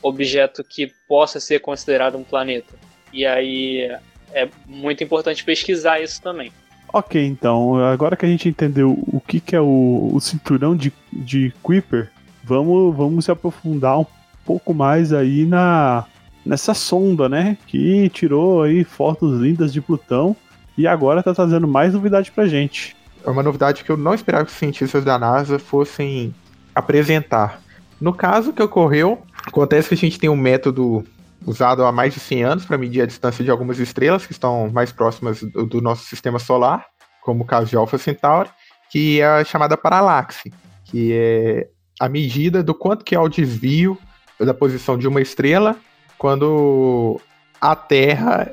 objeto 0.00 0.62
que 0.62 0.92
possa 1.08 1.40
ser 1.40 1.58
considerado 1.58 2.16
um 2.16 2.22
planeta. 2.22 2.72
E 3.12 3.26
aí 3.26 3.90
é 4.32 4.48
muito 4.64 5.02
importante 5.02 5.42
pesquisar 5.42 6.00
isso 6.00 6.22
também. 6.22 6.52
Ok, 6.92 7.20
então, 7.20 7.84
agora 7.84 8.14
que 8.14 8.24
a 8.24 8.28
gente 8.28 8.48
entendeu 8.48 8.96
o 9.08 9.20
que, 9.20 9.40
que 9.40 9.56
é 9.56 9.60
o, 9.60 10.12
o 10.14 10.20
cinturão 10.20 10.76
de, 10.76 10.92
de 11.12 11.52
Kuiper, 11.64 12.12
vamos, 12.44 12.96
vamos 12.96 13.24
se 13.24 13.30
aprofundar 13.32 13.98
um 13.98 14.06
pouco 14.44 14.72
mais 14.72 15.12
aí 15.12 15.46
na 15.46 16.06
nessa 16.46 16.74
sonda, 16.74 17.28
né? 17.28 17.58
Que 17.66 18.08
tirou 18.10 18.62
aí 18.62 18.84
fotos 18.84 19.40
lindas 19.40 19.72
de 19.72 19.80
Plutão 19.80 20.36
e 20.76 20.86
agora 20.86 21.22
tá 21.22 21.34
trazendo 21.34 21.68
mais 21.68 21.94
novidade 21.94 22.30
pra 22.30 22.46
gente. 22.46 22.96
É 23.24 23.30
uma 23.30 23.42
novidade 23.42 23.84
que 23.84 23.90
eu 23.90 23.96
não 23.96 24.14
esperava 24.14 24.44
que 24.44 24.50
os 24.50 24.58
cientistas 24.58 25.04
da 25.04 25.18
NASA 25.18 25.58
fossem 25.58 26.34
apresentar. 26.74 27.60
No 28.00 28.12
caso 28.12 28.52
que 28.52 28.62
ocorreu, 28.62 29.22
acontece 29.46 29.88
que 29.88 29.94
a 29.94 29.98
gente 29.98 30.18
tem 30.18 30.28
um 30.28 30.36
método 30.36 31.04
usado 31.46 31.84
há 31.84 31.92
mais 31.92 32.14
de 32.14 32.20
100 32.20 32.42
anos 32.44 32.64
para 32.64 32.78
medir 32.78 33.02
a 33.02 33.06
distância 33.06 33.44
de 33.44 33.50
algumas 33.50 33.78
estrelas 33.78 34.26
que 34.26 34.32
estão 34.32 34.70
mais 34.70 34.92
próximas 34.92 35.42
do, 35.42 35.66
do 35.66 35.80
nosso 35.80 36.04
sistema 36.04 36.38
solar, 36.38 36.86
como 37.22 37.42
o 37.42 37.46
caso 37.46 37.68
de 37.68 37.76
Alpha 37.76 37.98
Centauri, 37.98 38.50
que 38.90 39.20
é 39.20 39.26
a 39.26 39.44
chamada 39.44 39.76
paralaxe, 39.76 40.52
que 40.84 41.12
é 41.12 41.68
a 41.98 42.08
medida 42.08 42.62
do 42.62 42.74
quanto 42.74 43.04
que 43.04 43.14
é 43.14 43.20
o 43.20 43.28
desvio 43.28 43.98
da 44.38 44.52
posição 44.52 44.98
de 44.98 45.06
uma 45.06 45.20
estrela 45.20 45.76
quando 46.18 47.20
a 47.60 47.76
Terra 47.76 48.52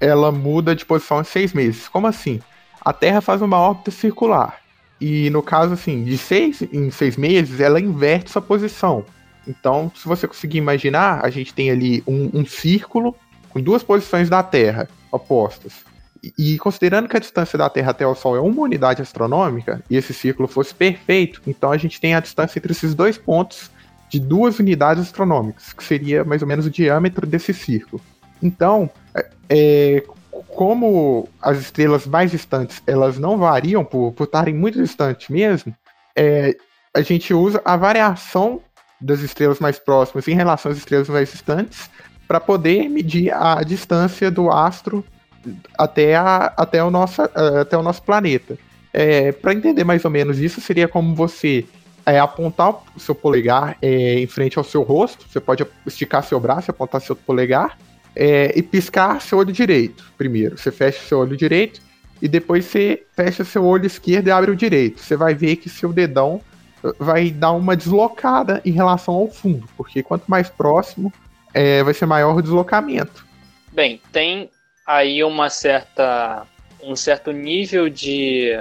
ela 0.00 0.30
muda 0.30 0.74
de 0.74 0.84
posição 0.84 1.20
em 1.20 1.24
seis 1.24 1.52
meses. 1.52 1.88
Como 1.88 2.06
assim? 2.06 2.40
A 2.80 2.92
Terra 2.92 3.20
faz 3.20 3.42
uma 3.42 3.58
órbita 3.58 3.90
circular. 3.90 4.58
E 5.00 5.30
no 5.30 5.42
caso, 5.42 5.74
assim, 5.74 6.04
de 6.04 6.18
seis 6.18 6.62
em 6.62 6.90
seis 6.90 7.16
meses, 7.16 7.60
ela 7.60 7.80
inverte 7.80 8.30
sua 8.30 8.42
posição. 8.42 9.04
Então, 9.46 9.90
se 9.94 10.06
você 10.06 10.26
conseguir 10.26 10.58
imaginar, 10.58 11.24
a 11.24 11.30
gente 11.30 11.54
tem 11.54 11.70
ali 11.70 12.02
um, 12.06 12.30
um 12.34 12.44
círculo 12.44 13.14
com 13.48 13.60
duas 13.60 13.82
posições 13.82 14.28
da 14.28 14.42
Terra 14.42 14.88
opostas. 15.10 15.84
E, 16.22 16.54
e 16.54 16.58
considerando 16.58 17.08
que 17.08 17.16
a 17.16 17.20
distância 17.20 17.56
da 17.56 17.70
Terra 17.70 17.92
até 17.92 18.06
o 18.06 18.14
Sol 18.14 18.36
é 18.36 18.40
uma 18.40 18.62
unidade 18.62 19.00
astronômica, 19.00 19.82
e 19.88 19.96
esse 19.96 20.12
círculo 20.12 20.48
fosse 20.48 20.74
perfeito, 20.74 21.40
então 21.46 21.70
a 21.72 21.76
gente 21.76 22.00
tem 22.00 22.14
a 22.14 22.20
distância 22.20 22.58
entre 22.58 22.72
esses 22.72 22.94
dois 22.94 23.16
pontos 23.16 23.70
de 24.10 24.18
duas 24.18 24.58
unidades 24.58 25.02
astronômicas, 25.02 25.72
que 25.72 25.84
seria 25.84 26.24
mais 26.24 26.42
ou 26.42 26.48
menos 26.48 26.66
o 26.66 26.70
diâmetro 26.70 27.26
desse 27.26 27.54
círculo. 27.54 28.02
Então, 28.42 28.90
é, 29.18 29.30
é 29.48 30.02
como 30.48 31.28
as 31.40 31.58
estrelas 31.58 32.06
mais 32.06 32.30
distantes 32.30 32.82
elas 32.86 33.18
não 33.18 33.38
variam 33.38 33.84
por, 33.84 34.14
estarem 34.20 34.54
muito 34.54 34.80
distantes 34.80 35.28
mesmo, 35.28 35.74
é, 36.16 36.56
a 36.94 37.00
gente 37.00 37.32
usa 37.32 37.60
a 37.64 37.76
variação 37.76 38.60
das 39.00 39.20
estrelas 39.20 39.60
mais 39.60 39.78
próximas 39.78 40.26
em 40.26 40.34
relação 40.34 40.72
às 40.72 40.78
estrelas 40.78 41.08
mais 41.08 41.30
distantes 41.30 41.88
para 42.26 42.40
poder 42.40 42.88
medir 42.88 43.32
a 43.32 43.62
distância 43.62 44.30
do 44.30 44.50
astro 44.50 45.04
até, 45.78 46.16
a, 46.16 46.52
até, 46.56 46.82
o, 46.82 46.90
nosso, 46.90 47.22
até 47.22 47.76
o 47.76 47.82
nosso 47.82 48.02
planeta. 48.02 48.58
É, 48.92 49.32
para 49.32 49.54
entender 49.54 49.84
mais 49.84 50.04
ou 50.04 50.10
menos 50.10 50.38
isso, 50.38 50.60
seria 50.60 50.88
como 50.88 51.14
você 51.14 51.64
é, 52.04 52.18
apontar 52.18 52.70
o 52.94 53.00
seu 53.00 53.14
polegar 53.14 53.76
é, 53.80 54.18
em 54.18 54.26
frente 54.26 54.58
ao 54.58 54.64
seu 54.64 54.82
rosto. 54.82 55.26
Você 55.28 55.40
pode 55.40 55.64
esticar 55.86 56.24
seu 56.24 56.40
braço, 56.40 56.70
apontar 56.70 57.00
seu 57.00 57.14
polegar 57.14 57.78
é, 58.14 58.52
e 58.56 58.62
piscar 58.62 59.20
seu 59.20 59.38
olho 59.38 59.52
direito. 59.52 60.04
Primeiro, 60.16 60.58
você 60.58 60.70
fecha 60.70 61.00
seu 61.00 61.18
olho 61.18 61.36
direito 61.36 61.80
e 62.20 62.28
depois 62.28 62.64
você 62.64 63.04
fecha 63.14 63.44
seu 63.44 63.64
olho 63.64 63.86
esquerdo 63.86 64.28
e 64.28 64.30
abre 64.30 64.50
o 64.50 64.56
direito. 64.56 65.00
Você 65.00 65.16
vai 65.16 65.34
ver 65.34 65.56
que 65.56 65.68
seu 65.68 65.92
dedão 65.92 66.40
vai 66.98 67.30
dar 67.30 67.52
uma 67.52 67.76
deslocada 67.76 68.60
em 68.64 68.70
relação 68.70 69.14
ao 69.14 69.28
fundo, 69.28 69.68
porque 69.76 70.02
quanto 70.02 70.28
mais 70.28 70.48
próximo, 70.48 71.12
é, 71.52 71.82
vai 71.82 71.94
ser 71.94 72.06
maior 72.06 72.36
o 72.36 72.42
deslocamento. 72.42 73.26
Bem, 73.72 74.00
tem 74.12 74.50
aí 74.86 75.22
uma 75.24 75.50
certa, 75.50 76.46
um 76.82 76.94
certo 76.94 77.32
nível 77.32 77.88
de 77.88 78.52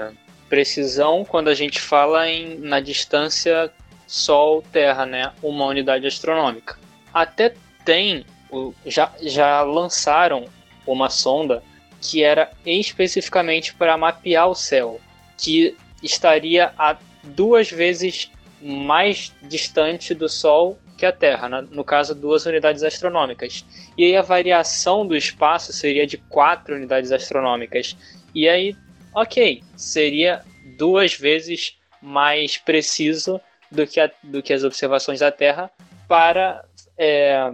precisão 0.50 1.26
quando 1.26 1.50
a 1.50 1.54
gente 1.54 1.80
fala 1.80 2.30
em, 2.30 2.58
na 2.60 2.80
distância 2.80 3.72
Sol-Terra, 4.08 5.06
né? 5.06 5.32
Uma 5.44 5.66
unidade 5.66 6.08
astronômica. 6.08 6.78
Até 7.14 7.54
tem, 7.84 8.26
já, 8.86 9.12
já 9.22 9.62
lançaram 9.62 10.46
uma 10.86 11.10
sonda 11.10 11.64
que 12.02 12.24
era 12.24 12.52
especificamente 12.66 13.74
para 13.74 13.98
mapear 13.98 14.48
o 14.48 14.56
céu, 14.56 15.00
que 15.38 15.76
estaria 16.02 16.72
a 16.78 16.98
duas 17.24 17.70
vezes 17.70 18.32
mais 18.62 19.34
distante 19.44 20.14
do 20.14 20.30
Sol 20.30 20.78
que 20.98 21.06
a 21.06 21.12
Terra, 21.12 21.48
no 21.48 21.84
caso, 21.84 22.16
duas 22.16 22.46
unidades 22.46 22.82
astronômicas. 22.82 23.64
E 23.96 24.04
aí 24.06 24.18
a 24.18 24.24
variação 24.24 25.06
do 25.06 25.16
espaço 25.16 25.72
seria 25.72 26.08
de 26.08 26.18
quatro 26.18 26.76
unidades 26.76 27.12
astronômicas. 27.12 27.96
E 28.34 28.50
aí, 28.50 28.76
ok, 29.14 29.64
seria 29.76 30.44
duas 30.76 31.14
vezes 31.14 31.78
mais 32.02 32.58
preciso 32.58 33.40
do 33.72 33.86
que, 33.86 34.00
a, 34.00 34.10
do 34.24 34.42
que 34.42 34.54
as 34.54 34.64
observações 34.64 35.20
da 35.20 35.32
Terra 35.32 35.70
para 36.08 36.66
é, 36.98 37.52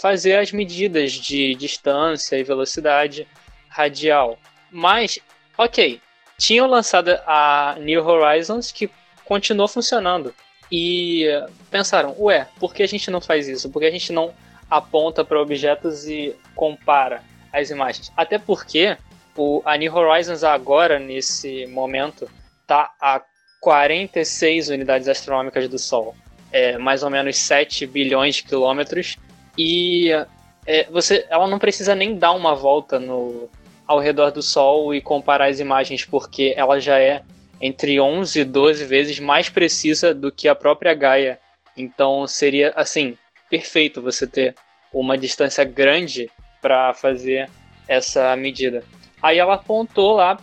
fazer 0.00 0.36
as 0.36 0.52
medidas 0.52 1.12
de 1.12 1.54
distância 1.54 2.36
e 2.36 2.44
velocidade 2.44 3.26
radial. 3.68 4.38
Mas, 4.70 5.18
ok, 5.56 6.00
tinham 6.38 6.66
lançado 6.66 7.10
a 7.26 7.76
New 7.80 8.06
Horizons 8.06 8.70
que 8.70 8.90
continuou 9.24 9.68
funcionando. 9.68 10.34
E 10.70 11.26
pensaram, 11.70 12.14
ué, 12.18 12.48
por 12.58 12.74
que 12.74 12.82
a 12.82 12.88
gente 12.88 13.10
não 13.10 13.20
faz 13.20 13.48
isso? 13.48 13.70
Por 13.70 13.80
que 13.80 13.86
a 13.86 13.90
gente 13.90 14.12
não 14.12 14.34
aponta 14.68 15.24
para 15.24 15.40
objetos 15.40 16.06
e 16.06 16.34
compara 16.54 17.22
as 17.52 17.70
imagens? 17.70 18.12
Até 18.16 18.38
porque 18.38 18.96
o, 19.36 19.62
a 19.64 19.76
New 19.76 19.94
Horizons 19.94 20.42
agora, 20.42 20.98
nesse 20.98 21.66
momento, 21.66 22.28
está 22.62 22.92
a 23.00 23.22
46 23.60 24.68
unidades 24.70 25.08
astronômicas 25.08 25.68
do 25.68 25.78
Sol. 25.78 26.14
É, 26.52 26.78
mais 26.78 27.02
ou 27.02 27.10
menos 27.10 27.36
7 27.36 27.86
bilhões 27.86 28.36
de 28.36 28.44
quilômetros. 28.44 29.16
E 29.56 30.10
é, 30.66 30.84
você, 30.90 31.26
ela 31.30 31.46
não 31.46 31.58
precisa 31.58 31.94
nem 31.94 32.16
dar 32.16 32.32
uma 32.32 32.54
volta 32.54 32.98
no, 32.98 33.48
ao 33.86 34.00
redor 34.00 34.30
do 34.30 34.42
Sol 34.42 34.94
e 34.94 35.00
comparar 35.00 35.48
as 35.48 35.60
imagens, 35.60 36.04
porque 36.04 36.52
ela 36.56 36.80
já 36.80 36.98
é 36.98 37.22
entre 37.60 38.00
11 38.00 38.40
e 38.40 38.44
12 38.44 38.84
vezes 38.84 39.20
mais 39.20 39.48
precisa 39.48 40.12
do 40.14 40.30
que 40.30 40.48
a 40.48 40.54
própria 40.54 40.92
Gaia. 40.92 41.38
Então 41.76 42.26
seria, 42.26 42.72
assim, 42.76 43.16
perfeito 43.48 44.02
você 44.02 44.26
ter 44.26 44.54
uma 44.92 45.16
distância 45.16 45.64
grande 45.64 46.30
para 46.60 46.92
fazer 46.94 47.48
essa 47.86 48.34
medida. 48.36 48.82
Aí 49.22 49.38
ela 49.38 49.54
apontou 49.54 50.14
lá 50.16 50.36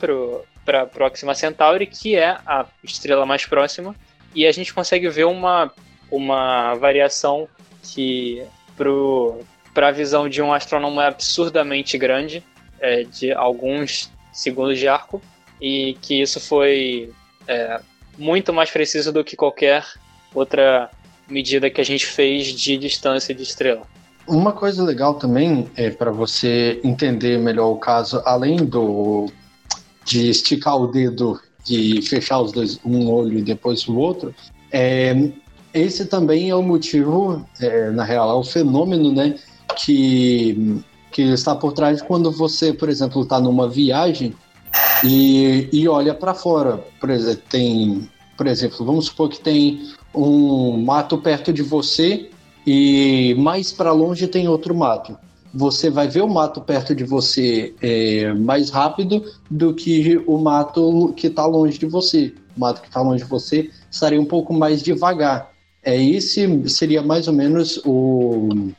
para 0.66 0.86
Próxima 0.86 1.36
Centauri, 1.36 1.86
que 1.86 2.16
é 2.16 2.38
a 2.46 2.66
estrela 2.84 3.26
mais 3.26 3.46
próxima, 3.46 3.96
e 4.34 4.46
a 4.48 4.52
gente 4.52 4.74
consegue 4.74 5.10
ver 5.10 5.26
uma, 5.26 5.72
uma 6.10 6.74
variação 6.76 7.48
que 7.84 8.44
para 8.76 9.88
a 9.88 9.92
visão 9.92 10.28
de 10.28 10.42
um 10.42 10.54
astrônomo 10.54 11.00
absurdamente 11.00 11.98
grande, 11.98 12.44
é, 12.80 13.04
de 13.04 13.32
alguns 13.32 14.12
segundos 14.32 14.78
de 14.78 14.88
arco, 14.88 15.22
e 15.62 15.98
que 16.02 16.22
isso 16.22 16.40
foi 16.40 17.12
é, 17.48 17.80
muito 18.18 18.54
mais 18.54 18.70
preciso 18.70 19.12
do 19.12 19.24
que 19.24 19.36
qualquer 19.36 19.86
outra 20.34 20.90
medida 21.30 21.70
que 21.70 21.80
a 21.80 21.86
gente 21.86 22.06
fez 22.06 22.48
de 22.48 22.78
distância 22.78 23.34
de 23.34 23.44
estrela. 23.44 23.84
Uma 24.28 24.54
coisa 24.54 24.84
legal 24.84 25.16
também 25.16 25.70
é 25.76 25.90
para 25.90 26.12
você 26.12 26.80
entender 26.84 27.38
melhor 27.40 27.72
o 27.72 27.78
caso, 27.78 28.22
além 28.26 28.58
do 28.58 29.28
de 30.06 30.30
esticar 30.30 30.78
o 30.78 30.88
dedo 30.88 31.40
e 31.70 32.02
fechar 32.02 32.40
os 32.42 32.52
dois, 32.52 32.80
um 32.84 33.10
olho 33.10 33.40
e 33.40 33.42
depois 33.42 33.88
o 33.88 33.96
outro, 33.96 34.36
é, 34.72 35.14
esse 35.74 36.06
também 36.06 36.50
é 36.50 36.56
o 36.56 36.62
motivo, 36.62 37.46
é, 37.60 37.90
na 37.92 38.04
real, 38.04 38.30
é 38.30 38.34
o 38.34 38.44
fenômeno, 38.44 39.12
né, 39.12 39.36
que 39.76 40.84
que 41.14 41.22
está 41.22 41.56
por 41.56 41.72
trás 41.74 42.02
quando 42.02 42.32
você, 42.32 42.74
por 42.74 42.90
exemplo, 42.90 43.22
está 43.22 43.40
numa 43.40 43.70
viagem 43.70 44.34
e, 45.04 45.70
e 45.72 45.88
olha 45.88 46.14
para 46.14 46.34
fora. 46.34 46.84
Por 47.00 47.10
exemplo, 47.12 47.44
tem, 47.50 48.10
por 48.36 48.48
exemplo, 48.48 48.84
vamos 48.84 49.06
supor 49.06 49.30
que 49.30 49.40
tem 49.40 49.94
um 50.14 50.84
mato 50.84 51.18
perto 51.20 51.54
de 51.54 51.62
você 51.62 52.30
e 52.66 53.36
mais 53.38 53.72
para 53.72 53.92
longe 53.92 54.28
tem 54.28 54.48
outro 54.48 54.76
mato. 54.76 55.16
Você 55.54 55.92
vai 55.92 56.08
ver 56.08 56.24
o 56.24 56.28
mato 56.28 56.62
perto 56.62 56.96
de 56.96 57.04
você 57.04 57.76
é, 57.80 58.34
mais 58.34 58.72
rápido 58.72 59.24
do 59.52 59.72
que 59.72 60.18
o 60.26 60.40
mato 60.40 61.14
que 61.16 61.28
está 61.28 61.46
longe 61.46 61.78
de 61.78 61.86
você. 61.86 62.34
O 62.58 62.60
mato 62.60 62.82
que 62.82 62.88
está 62.88 63.02
longe 63.02 63.24
de 63.24 63.30
você 63.30 63.70
estaria 63.92 64.20
um 64.20 64.26
pouco 64.26 64.52
mais 64.52 64.82
devagar. 64.82 65.53
É 65.84 66.02
esse 66.02 66.70
seria 66.70 67.02
mais 67.02 67.28
ou 67.28 67.34
menos 67.34 67.82
o, 67.86 68.72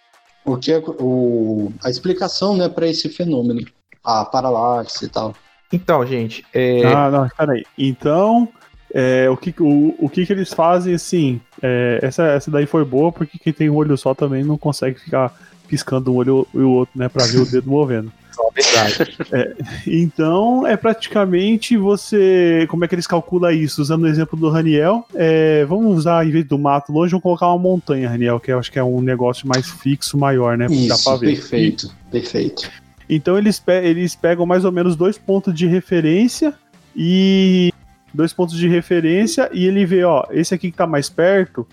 o 0.45 0.57
que 0.57 0.73
é, 0.73 0.79
o, 0.79 1.73
a 1.83 1.91
explicação 1.91 2.57
né, 2.57 2.69
para 2.69 2.89
esse 2.89 3.09
fenômeno, 3.09 3.67
a 4.03 4.25
paralaxe 4.25 5.05
e 5.05 5.09
tal. 5.09 5.35
Então, 5.73 6.07
gente. 6.07 6.45
É... 6.53 6.85
Ah, 6.87 7.11
não, 7.11 7.29
peraí. 7.29 7.65
Então, 7.77 8.49
é, 8.93 9.29
o, 9.29 9.37
que, 9.37 9.55
o, 9.61 9.95
o 9.99 10.09
que, 10.09 10.25
que 10.25 10.33
eles 10.33 10.53
fazem, 10.53 10.95
assim, 10.95 11.41
é, 11.61 11.99
essa, 12.01 12.25
essa 12.27 12.51
daí 12.51 12.65
foi 12.65 12.85
boa, 12.85 13.11
porque 13.11 13.39
quem 13.39 13.53
tem 13.53 13.69
um 13.69 13.75
olho 13.75 13.97
só 13.97 14.15
também 14.15 14.45
não 14.45 14.57
consegue 14.57 15.01
ficar 15.01 15.35
piscando 15.67 16.13
um 16.13 16.17
olho 16.17 16.47
e 16.55 16.59
o 16.59 16.71
outro, 16.71 16.97
né, 16.97 17.09
pra 17.09 17.27
ver 17.27 17.39
o 17.39 17.51
dedo 17.51 17.69
movendo. 17.71 18.13
Verdade. 18.55 19.17
É, 19.33 19.55
então, 19.87 20.67
é 20.67 20.77
praticamente 20.77 21.77
você. 21.77 22.67
Como 22.69 22.85
é 22.85 22.89
que 22.89 22.95
eles 22.95 23.07
calculam 23.07 23.51
isso? 23.51 23.83
Usando 23.83 24.05
o 24.05 24.09
exemplo 24.09 24.39
do 24.39 24.49
Raniel, 24.49 25.07
é, 25.15 25.65
vamos 25.65 25.99
usar, 25.99 26.27
em 26.27 26.31
vez 26.31 26.45
do 26.45 26.59
mato 26.59 26.93
longe, 26.93 27.11
vamos 27.11 27.23
colocar 27.23 27.49
uma 27.49 27.59
montanha, 27.59 28.09
Raniel, 28.09 28.41
que 28.41 28.53
eu 28.53 28.59
acho 28.59 28.71
que 28.71 28.79
é 28.79 28.85
um 28.85 29.01
negócio 29.01 29.47
mais 29.47 29.71
fixo, 29.71 30.19
maior, 30.19 30.57
né? 30.57 30.67
Isso, 30.67 30.89
dá 30.89 30.99
pra 30.99 31.17
ver. 31.17 31.35
Perfeito, 31.37 31.95
perfeito. 32.11 32.71
Então, 33.09 33.37
eles, 33.37 33.59
pe 33.59 33.85
eles 33.85 34.15
pegam 34.15 34.47
mais 34.47 34.65
ou 34.65 34.73
menos 34.73 34.97
dois 34.97 35.19
pontos 35.19 35.55
de 35.55 35.67
referência 35.67 36.55
e. 36.95 37.73
Dois 38.13 38.33
pontos 38.33 38.57
de 38.57 38.69
referência 38.69 39.51
e 39.53 39.67
ele 39.67 39.85
vê, 39.85 40.05
ó, 40.05 40.25
esse 40.31 40.55
aqui 40.55 40.71
que 40.71 40.77
tá 40.77 40.87
mais 40.87 41.09
perto, 41.09 41.67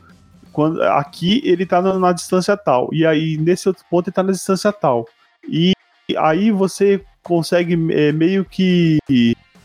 quando 0.51 0.81
aqui 0.81 1.41
ele 1.43 1.65
tá 1.65 1.81
na, 1.81 1.97
na 1.97 2.11
distância 2.11 2.57
tal, 2.57 2.89
e 2.91 3.05
aí 3.05 3.37
nesse 3.37 3.67
outro 3.67 3.83
ponto 3.89 4.07
ele 4.07 4.13
tá 4.13 4.23
na 4.23 4.31
distância 4.31 4.71
tal. 4.71 5.07
E 5.47 5.73
aí 6.17 6.51
você 6.51 7.01
consegue 7.23 7.73
é, 7.93 8.11
meio 8.11 8.43
que 8.45 8.99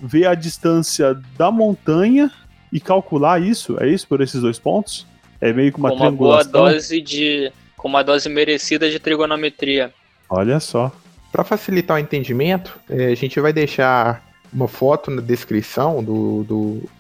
ver 0.01 0.27
a 0.27 0.35
distância 0.35 1.15
da 1.37 1.51
montanha 1.51 2.31
e 2.73 2.81
calcular 2.81 3.41
isso. 3.41 3.77
É 3.81 3.89
isso 3.89 4.07
por 4.07 4.21
esses 4.21 4.41
dois 4.41 4.59
pontos? 4.59 5.07
É 5.41 5.53
meio 5.53 5.73
que 5.73 5.79
uma 5.79 5.91
com 5.91 5.97
uma 5.97 6.11
boa 6.11 6.45
dose 6.45 7.01
de 7.01 7.53
com 7.77 7.89
uma 7.89 8.03
dose 8.03 8.29
merecida 8.29 8.91
de 8.91 8.99
trigonometria. 8.99 9.93
Olha 10.29 10.59
só. 10.61 10.93
Para 11.31 11.45
facilitar 11.45 11.97
o 11.97 12.01
entendimento, 12.01 12.79
é, 12.89 13.07
a 13.07 13.15
gente 13.15 13.39
vai 13.41 13.53
deixar 13.53 14.25
uma 14.53 14.67
foto 14.67 15.11
na 15.11 15.21
descrição 15.21 16.03
do, 16.03 16.45
do 16.45 16.91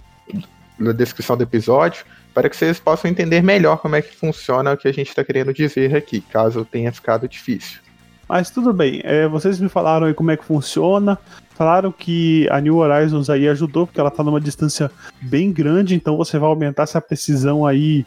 na 0.78 0.92
descrição 0.92 1.36
do 1.36 1.42
episódio 1.42 2.04
para 2.34 2.50
que 2.50 2.56
vocês 2.56 2.78
possam 2.78 3.10
entender 3.10 3.42
melhor 3.42 3.78
como 3.78 3.96
é 3.96 4.02
que 4.02 4.14
funciona 4.14 4.72
o 4.72 4.76
que 4.76 4.86
a 4.86 4.92
gente 4.92 5.08
está 5.08 5.24
querendo 5.24 5.54
dizer 5.54 5.96
aqui, 5.96 6.20
caso 6.20 6.66
tenha 6.66 6.92
ficado 6.92 7.26
difícil. 7.26 7.80
Mas 8.28 8.50
tudo 8.50 8.72
bem, 8.72 9.00
é, 9.04 9.28
vocês 9.28 9.60
me 9.60 9.68
falaram 9.68 10.06
aí 10.06 10.14
como 10.14 10.30
é 10.30 10.36
que 10.36 10.44
funciona. 10.44 11.18
Falaram 11.54 11.92
que 11.92 12.48
a 12.50 12.60
New 12.60 12.76
Horizons 12.76 13.30
aí 13.30 13.48
ajudou, 13.48 13.86
porque 13.86 14.00
ela 14.00 14.08
está 14.08 14.22
numa 14.22 14.40
distância 14.40 14.90
bem 15.22 15.52
grande, 15.52 15.94
então 15.94 16.16
você 16.16 16.38
vai 16.38 16.48
aumentar 16.48 16.82
essa 16.82 17.00
precisão 17.00 17.64
aí 17.64 18.04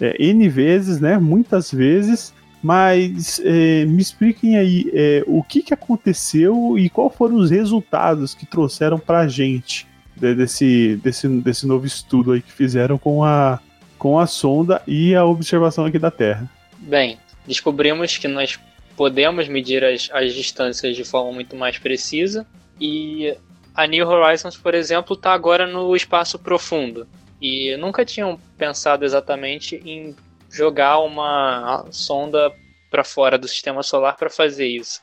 é, 0.00 0.16
N 0.22 0.48
vezes, 0.48 1.00
né? 1.00 1.18
Muitas 1.18 1.72
vezes. 1.72 2.34
Mas 2.62 3.40
é, 3.44 3.84
me 3.86 4.00
expliquem 4.00 4.56
aí 4.56 4.88
é, 4.94 5.24
o 5.26 5.42
que, 5.42 5.62
que 5.62 5.74
aconteceu 5.74 6.78
e 6.78 6.88
quais 6.88 7.12
foram 7.14 7.36
os 7.36 7.50
resultados 7.50 8.34
que 8.34 8.46
trouxeram 8.46 9.00
para 9.00 9.20
a 9.20 9.28
gente 9.28 9.88
desse, 10.14 10.96
desse, 11.02 11.26
desse 11.26 11.66
novo 11.66 11.86
estudo 11.86 12.30
aí 12.30 12.40
que 12.40 12.52
fizeram 12.52 12.98
com 12.98 13.24
a, 13.24 13.58
com 13.98 14.16
a 14.16 14.28
sonda 14.28 14.80
e 14.86 15.12
a 15.12 15.24
observação 15.24 15.84
aqui 15.84 15.98
da 15.98 16.10
Terra. 16.10 16.48
Bem, 16.78 17.18
descobrimos 17.46 18.16
que 18.16 18.28
nós 18.28 18.60
podemos 18.96 19.48
medir 19.48 19.84
as, 19.84 20.08
as 20.12 20.32
distâncias 20.32 20.96
de 20.96 21.04
forma 21.04 21.32
muito 21.32 21.56
mais 21.56 21.78
precisa. 21.78 22.46
E 22.80 23.36
a 23.74 23.86
New 23.86 24.06
Horizons, 24.06 24.56
por 24.56 24.74
exemplo, 24.74 25.14
está 25.14 25.32
agora 25.32 25.66
no 25.66 25.94
espaço 25.94 26.38
profundo. 26.38 27.06
E 27.40 27.76
nunca 27.76 28.04
tinham 28.04 28.38
pensado 28.56 29.04
exatamente 29.04 29.76
em 29.84 30.14
jogar 30.50 31.00
uma 31.00 31.86
sonda 31.90 32.52
para 32.90 33.02
fora 33.02 33.38
do 33.38 33.48
sistema 33.48 33.82
solar 33.82 34.16
para 34.16 34.30
fazer 34.30 34.66
isso. 34.66 35.00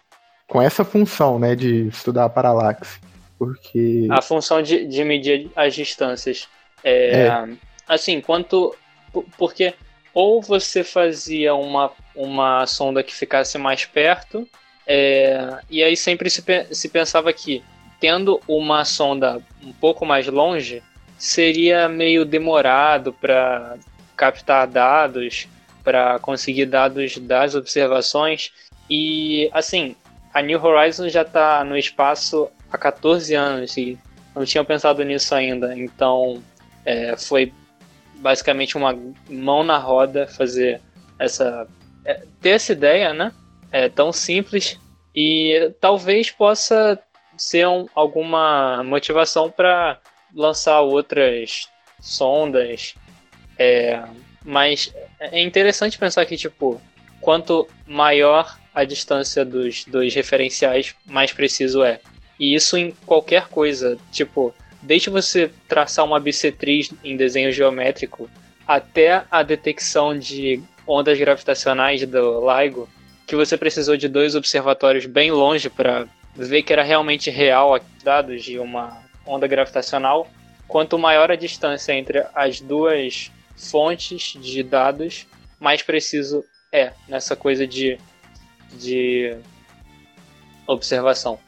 Com 0.48 0.62
essa 0.62 0.84
função, 0.86 1.40
né, 1.40 1.56
de 1.56 1.88
estudar 1.88 2.26
a 2.26 2.30
paralaxe, 2.30 3.00
porque 3.38 4.08
a 4.10 4.22
função 4.22 4.62
de, 4.62 4.86
de 4.86 5.04
medir 5.04 5.50
as 5.56 5.74
distâncias 5.74 6.48
é, 6.84 7.28
é. 7.28 7.48
assim, 7.88 8.22
quanto 8.22 8.76
porque 9.38 9.74
ou 10.14 10.42
você 10.42 10.84
fazia 10.84 11.54
uma, 11.54 11.92
uma 12.16 12.66
sonda 12.66 13.04
que 13.04 13.14
ficasse 13.14 13.58
mais 13.58 13.86
perto, 13.86 14.48
é, 14.86 15.60
e 15.70 15.84
aí 15.84 15.96
sempre 15.96 16.30
se, 16.30 16.44
se 16.72 16.90
pensava 16.90 17.32
que, 17.32 17.64
tendo 18.00 18.42
uma 18.48 18.84
sonda 18.86 19.42
um 19.64 19.72
pouco 19.74 20.06
mais 20.06 20.28
longe, 20.28 20.82
seria 21.18 21.88
meio 21.88 22.26
demorado 22.26 23.14
para 23.14 23.78
captar 24.16 24.66
dados, 24.68 25.48
para 25.84 26.18
conseguir 26.20 26.66
dados 26.66 27.18
das 27.18 27.56
observações. 27.56 28.52
E, 28.90 29.50
assim, 29.54 29.96
a 30.34 30.42
New 30.42 30.64
Horizons 30.64 31.12
já 31.12 31.22
está 31.22 31.64
no 31.64 31.78
espaço 31.78 32.50
há 32.72 32.78
14 32.78 33.36
anos 33.36 33.78
e 33.78 33.98
não 34.36 34.46
tinham 34.46 34.66
pensado 34.66 35.04
nisso 35.04 35.36
ainda. 35.36 35.78
Então, 35.78 36.42
é, 36.86 37.16
foi 37.16 37.54
basicamente 38.20 38.78
uma 38.78 38.98
mão 39.30 39.64
na 39.64 39.78
roda 39.78 40.28
fazer 40.28 40.82
essa 41.18 41.68
é, 42.06 42.24
ter 42.42 42.50
essa 42.50 42.72
ideia, 42.72 43.14
né? 43.14 43.32
É 43.72 43.90
tão 43.90 44.12
simples 44.12 44.80
e 45.16 45.72
talvez 45.80 46.30
possa 46.32 47.00
ser 47.38 47.68
um, 47.68 47.88
alguma 47.96 48.84
motivação 48.84 49.50
para 49.50 50.00
lançar 50.34 50.82
outras 50.82 51.68
sondas. 52.00 52.96
É, 53.58 54.02
mas 54.44 54.94
é 55.20 55.42
interessante 55.42 55.98
pensar 55.98 56.26
que, 56.26 56.38
tipo, 56.38 56.82
quanto 57.22 57.68
maior 57.86 58.58
a 58.74 58.84
distância 58.84 59.44
dos, 59.44 59.86
dos 59.86 60.14
referenciais, 60.14 60.96
mais 61.06 61.32
preciso 61.32 61.84
é. 61.84 62.00
E 62.40 62.56
isso 62.56 62.78
em 62.78 62.92
qualquer 63.06 63.48
coisa. 63.48 63.98
Tipo, 64.12 64.54
desde 64.82 65.10
você 65.10 65.52
traçar 65.68 66.06
uma 66.06 66.20
bissetriz 66.20 66.92
em 67.04 67.18
desenho 67.18 67.52
geométrico 67.52 68.30
até 68.68 69.24
a 69.30 69.44
detecção 69.44 70.18
de 70.18 70.62
ondas 70.88 71.18
gravitacionais 71.18 72.06
do 72.06 72.40
LIGO, 72.40 72.88
que 73.26 73.36
você 73.36 73.58
precisou 73.58 73.98
de 73.98 74.08
dois 74.08 74.36
observatórios 74.36 75.06
bem 75.06 75.32
longe 75.32 75.70
para 75.70 76.08
ver 76.36 76.64
que 76.64 76.74
era 76.74 76.84
realmente 76.84 77.30
real 77.30 77.80
dados 78.04 78.44
de 78.44 78.58
uma 78.60 79.04
onda 79.26 79.48
gravitacional. 79.48 80.28
Quanto 80.68 80.98
maior 80.98 81.32
a 81.32 81.36
distância 81.36 81.94
entre 81.94 82.26
as 82.34 82.62
duas 82.62 83.32
fontes 83.56 84.34
de 84.34 84.64
dados, 84.64 85.28
mais 85.60 85.82
preciso 85.82 86.44
é 86.72 86.94
nessa 87.08 87.36
coisa 87.36 87.68
de, 87.68 87.98
de 88.74 89.36
observação. 90.66 91.40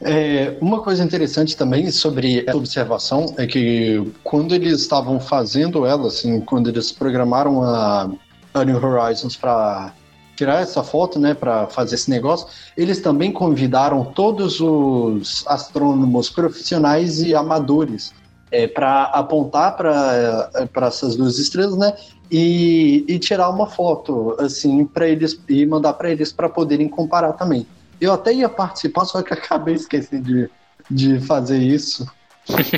É, 0.00 0.56
uma 0.60 0.82
coisa 0.82 1.02
interessante 1.02 1.56
também 1.56 1.90
sobre 1.90 2.44
essa 2.46 2.56
observação 2.56 3.34
é 3.38 3.46
que 3.46 4.12
quando 4.22 4.54
eles 4.54 4.80
estavam 4.80 5.18
fazendo 5.18 5.86
ela, 5.86 6.08
assim, 6.08 6.40
quando 6.40 6.68
eles 6.68 6.92
programaram 6.92 7.62
a, 7.62 8.10
a 8.52 8.64
New 8.64 8.76
Horizons 8.76 9.36
para 9.36 9.94
tirar 10.36 10.60
essa 10.60 10.82
foto, 10.84 11.18
né, 11.18 11.32
para 11.32 11.66
fazer 11.68 11.94
esse 11.94 12.10
negócio, 12.10 12.46
eles 12.76 13.00
também 13.00 13.32
convidaram 13.32 14.04
todos 14.04 14.60
os 14.60 15.42
astrônomos 15.46 16.28
profissionais 16.28 17.22
e 17.22 17.34
amadores 17.34 18.12
é, 18.50 18.66
para 18.66 19.04
apontar 19.04 19.76
para 19.76 20.50
essas 20.86 21.16
duas 21.16 21.38
estrelas, 21.38 21.76
né, 21.78 21.94
e, 22.30 23.04
e 23.08 23.18
tirar 23.18 23.48
uma 23.48 23.66
foto, 23.66 24.36
assim, 24.38 24.84
para 24.84 25.08
eles 25.08 25.40
e 25.48 25.64
mandar 25.64 25.94
para 25.94 26.10
eles 26.10 26.32
para 26.32 26.50
poderem 26.50 26.86
comparar 26.86 27.32
também. 27.32 27.66
Eu 28.00 28.12
até 28.12 28.32
ia 28.32 28.48
participar, 28.48 29.04
só 29.04 29.22
que 29.22 29.32
acabei 29.34 29.74
esquecendo 29.74 30.24
de, 30.24 30.50
de 30.90 31.20
fazer 31.20 31.58
isso. 31.58 32.06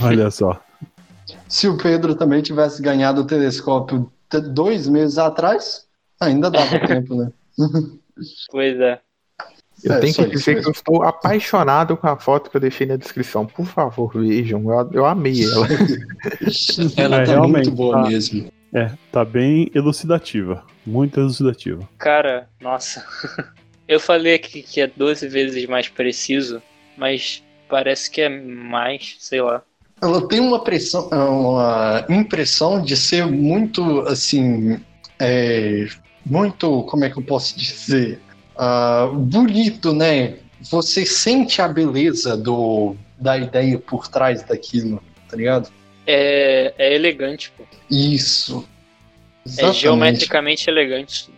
Olha 0.03 0.31
só. 0.31 0.61
Se 1.49 1.69
o 1.69 1.77
Pedro 1.77 2.15
também 2.15 2.43
tivesse 2.43 2.81
ganhado 2.83 3.23
o 3.23 3.27
telescópio 3.27 4.11
dois 4.53 4.89
meses 4.89 5.19
atrás, 5.19 5.87
ainda 6.21 6.51
dava 6.51 6.79
tempo, 6.87 7.15
né? 7.15 7.31
Pois 8.51 8.79
é. 8.81 9.01
Eu 9.85 9.93
É, 9.95 10.01
tenho 10.01 10.13
que 10.15 10.27
dizer 10.27 10.61
que 10.61 10.67
eu 10.67 10.73
estou 10.73 11.05
apaixonado 11.05 11.97
com 11.97 12.09
a 12.09 12.17
foto 12.17 12.51
que 12.51 12.57
eu 12.57 12.61
deixei 12.61 12.87
na 12.87 12.97
descrição. 12.97 13.47
Por 13.47 13.65
favor, 13.67 14.13
vejam. 14.13 14.61
Eu, 14.73 14.91
eu 14.93 15.07
amei 15.07 15.45
ela. 15.45 15.67
Ela 16.97 17.17
É, 17.23 17.25
tá 17.25 17.33
realmente, 17.33 17.67
muito 17.67 17.71
boa 17.73 18.03
tá. 18.03 18.09
mesmo. 18.09 18.49
É, 18.75 18.91
tá 19.13 19.25
bem 19.25 19.71
elucidativa. 19.75 20.65
Muito 20.85 21.21
elucidativa. 21.21 21.89
Cara, 21.97 22.49
nossa. 22.61 23.05
Eu 23.89 23.99
falei 23.99 24.35
aqui 24.35 24.63
que 24.63 24.81
é 24.81 24.87
12 24.87 25.27
vezes 25.27 25.65
mais 25.67 25.89
preciso, 25.89 26.63
mas 26.97 27.43
parece 27.69 28.11
que 28.11 28.21
é 28.21 28.29
mais, 28.29 29.17
sei 29.19 29.41
lá. 29.41 29.63
Ela 30.01 30.29
tem 30.29 30.39
uma 30.41 30.63
pressão, 30.63 31.09
uma 31.09 32.05
impressão 32.09 32.81
de 32.81 32.97
ser 32.97 33.27
muito 33.27 34.01
assim, 34.03 34.79
é, 35.19 35.89
muito, 36.25 36.85
como 36.85 37.05
é 37.05 37.11
que 37.11 37.19
eu 37.19 37.23
posso 37.23 37.59
dizer, 37.59 38.21
Ah, 38.57 39.09
bonito, 39.15 39.93
né? 39.95 40.39
Você 40.71 41.07
sente 41.07 41.63
a 41.63 41.69
beleza 41.69 42.37
do 42.37 42.97
da 43.17 43.39
ideia 43.39 43.79
por 43.79 44.09
trás 44.09 44.43
daquilo, 44.43 45.01
tá 45.29 45.37
ligado? 45.37 45.71
É, 46.07 46.75
é 46.77 46.95
elegante, 46.95 47.53
pô. 47.57 47.65
Isso. 47.91 48.69
É 49.45 49.51
Exatamente. 49.51 49.81
geometricamente 49.81 50.69
elegante. 50.71 51.31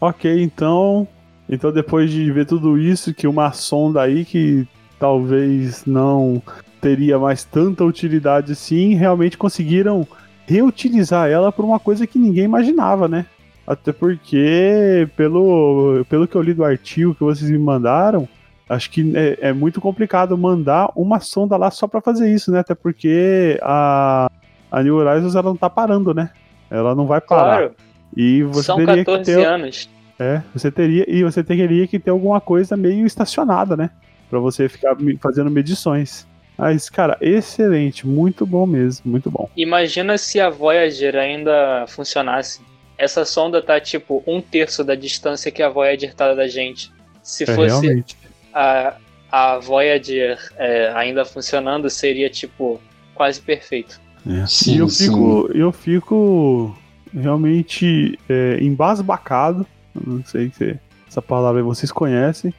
Ok, 0.00 0.42
então. 0.42 1.06
Então 1.48 1.70
depois 1.72 2.10
de 2.10 2.30
ver 2.32 2.46
tudo 2.46 2.78
isso, 2.78 3.14
que 3.14 3.26
uma 3.26 3.52
sonda 3.52 4.02
aí 4.02 4.24
que 4.24 4.66
talvez 4.98 5.84
não 5.84 6.42
teria 6.80 7.18
mais 7.18 7.44
tanta 7.44 7.84
utilidade 7.84 8.52
assim, 8.52 8.94
realmente 8.94 9.38
conseguiram 9.38 10.06
reutilizar 10.46 11.28
ela 11.28 11.50
por 11.50 11.64
uma 11.64 11.78
coisa 11.78 12.06
que 12.06 12.18
ninguém 12.18 12.44
imaginava, 12.44 13.08
né? 13.08 13.26
Até 13.66 13.92
porque, 13.92 15.08
pelo, 15.16 16.04
pelo 16.08 16.28
que 16.28 16.36
eu 16.36 16.42
li 16.42 16.52
do 16.52 16.64
artigo 16.64 17.14
que 17.14 17.24
vocês 17.24 17.50
me 17.50 17.58
mandaram, 17.58 18.28
acho 18.68 18.90
que 18.90 19.16
é, 19.16 19.48
é 19.48 19.52
muito 19.52 19.80
complicado 19.80 20.36
mandar 20.36 20.90
uma 20.94 21.18
sonda 21.20 21.56
lá 21.56 21.70
só 21.70 21.86
pra 21.86 22.02
fazer 22.02 22.30
isso, 22.30 22.52
né? 22.52 22.58
Até 22.58 22.74
porque 22.74 23.58
a, 23.62 24.30
a 24.70 24.82
New 24.82 24.96
Horizons 24.96 25.34
ela 25.34 25.48
não 25.48 25.56
tá 25.56 25.70
parando, 25.70 26.12
né? 26.12 26.30
Ela 26.70 26.94
não 26.94 27.06
vai 27.06 27.20
parar. 27.22 27.58
Claro, 27.58 27.74
E 28.14 28.42
você 28.42 28.64
são 28.64 28.76
teria 28.76 28.96
que 28.96 29.10
14 29.10 29.24
ter, 29.24 29.46
anos. 29.46 29.88
É, 30.18 30.42
você 30.52 30.70
teria 30.70 31.04
e 31.08 31.22
você 31.24 31.42
teria 31.42 31.86
que 31.86 31.98
ter 31.98 32.10
alguma 32.10 32.40
coisa 32.40 32.76
meio 32.76 33.06
estacionada, 33.06 33.76
né? 33.76 33.90
Pra 34.30 34.38
você 34.38 34.68
ficar 34.68 34.96
fazendo 35.20 35.50
medições. 35.50 36.26
Mas, 36.56 36.88
cara, 36.88 37.16
excelente, 37.20 38.06
muito 38.06 38.46
bom 38.46 38.64
mesmo, 38.64 39.10
muito 39.10 39.30
bom. 39.30 39.48
Imagina 39.56 40.16
se 40.16 40.40
a 40.40 40.48
Voyager 40.48 41.16
ainda 41.16 41.84
funcionasse. 41.88 42.60
Essa 42.96 43.24
sonda 43.24 43.60
tá 43.60 43.80
tipo 43.80 44.22
um 44.24 44.40
terço 44.40 44.84
da 44.84 44.94
distância 44.94 45.50
que 45.50 45.62
a 45.62 45.68
Voyager 45.68 46.14
tá 46.14 46.32
da 46.32 46.46
gente. 46.46 46.92
Se 47.22 47.42
É, 47.42 47.46
fosse 47.46 47.80
realmente. 47.86 48.16
a, 48.52 48.94
a 49.32 49.58
Voyager 49.58 50.38
é, 50.56 50.92
ainda 50.94 51.24
funcionando, 51.24 51.90
seria 51.90 52.30
tipo 52.30 52.80
quase 53.14 53.40
perfeito. 53.40 54.00
É. 54.24 54.46
Sim, 54.46 54.76
e 54.76 54.78
eu 54.78 54.88
sim. 54.88 55.06
fico, 55.06 55.50
eu 55.52 55.72
fico 55.72 56.78
realmente 57.12 58.18
é, 58.28 58.58
embasbacado. 58.60 59.66
Não 59.94 60.24
sei 60.24 60.50
se 60.50 60.78
essa 61.08 61.22
palavra 61.22 61.60
aí 61.60 61.64
vocês 61.64 61.92
conhecem, 61.92 62.52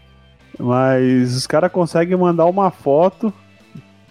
mas 0.59 1.35
os 1.35 1.45
caras 1.47 1.71
conseguem 1.71 2.17
mandar 2.17 2.45
uma 2.45 2.71
foto 2.71 3.33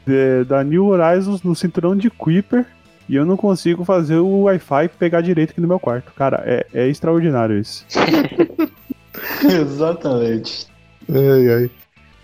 de- 0.07 0.45
da 0.45 0.63
New 0.63 0.87
Horizons 0.89 1.43
no 1.43 1.55
cinturão 1.55 1.97
de 1.97 2.11
Kuiper 2.11 2.67
e 3.09 3.17
eu 3.17 3.25
não 3.25 3.37
consigo 3.37 3.85
fazer 3.85 4.17
o 4.17 4.43
Wi-Fi 4.43 4.89
pegar 4.99 5.21
direito 5.23 5.51
aqui 5.51 5.61
no 5.61 5.69
meu 5.69 5.79
quarto. 5.81 6.13
Cara, 6.15 6.43
é, 6.45 6.67
é 6.75 6.89
extraordinário 6.89 7.59
isso. 7.59 7.87
Exatamente. 9.45 10.67
Ai, 11.09 11.49
ai. 11.55 11.71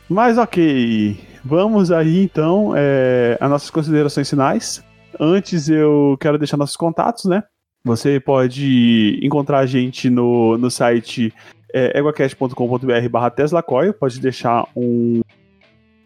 Mas 0.08 0.38
ok, 0.38 1.18
vamos 1.44 1.90
aí 1.92 2.24
então 2.24 2.72
é, 2.76 3.38
a 3.40 3.48
nossas 3.48 3.70
considerações 3.70 4.28
finais. 4.28 4.82
Antes 5.18 5.68
eu 5.68 6.16
quero 6.20 6.38
deixar 6.38 6.56
nossos 6.56 6.76
contatos, 6.76 7.24
né? 7.26 7.42
Você 7.84 8.20
pode 8.20 9.18
encontrar 9.22 9.60
a 9.60 9.66
gente 9.66 10.10
no, 10.10 10.58
no 10.58 10.70
site 10.70 11.32
é, 11.72 11.98
eguacast.com.br 11.98 13.08
barra 13.10 13.30
teslacoil, 13.30 13.94
pode 13.94 14.20
deixar 14.20 14.68
um 14.76 15.22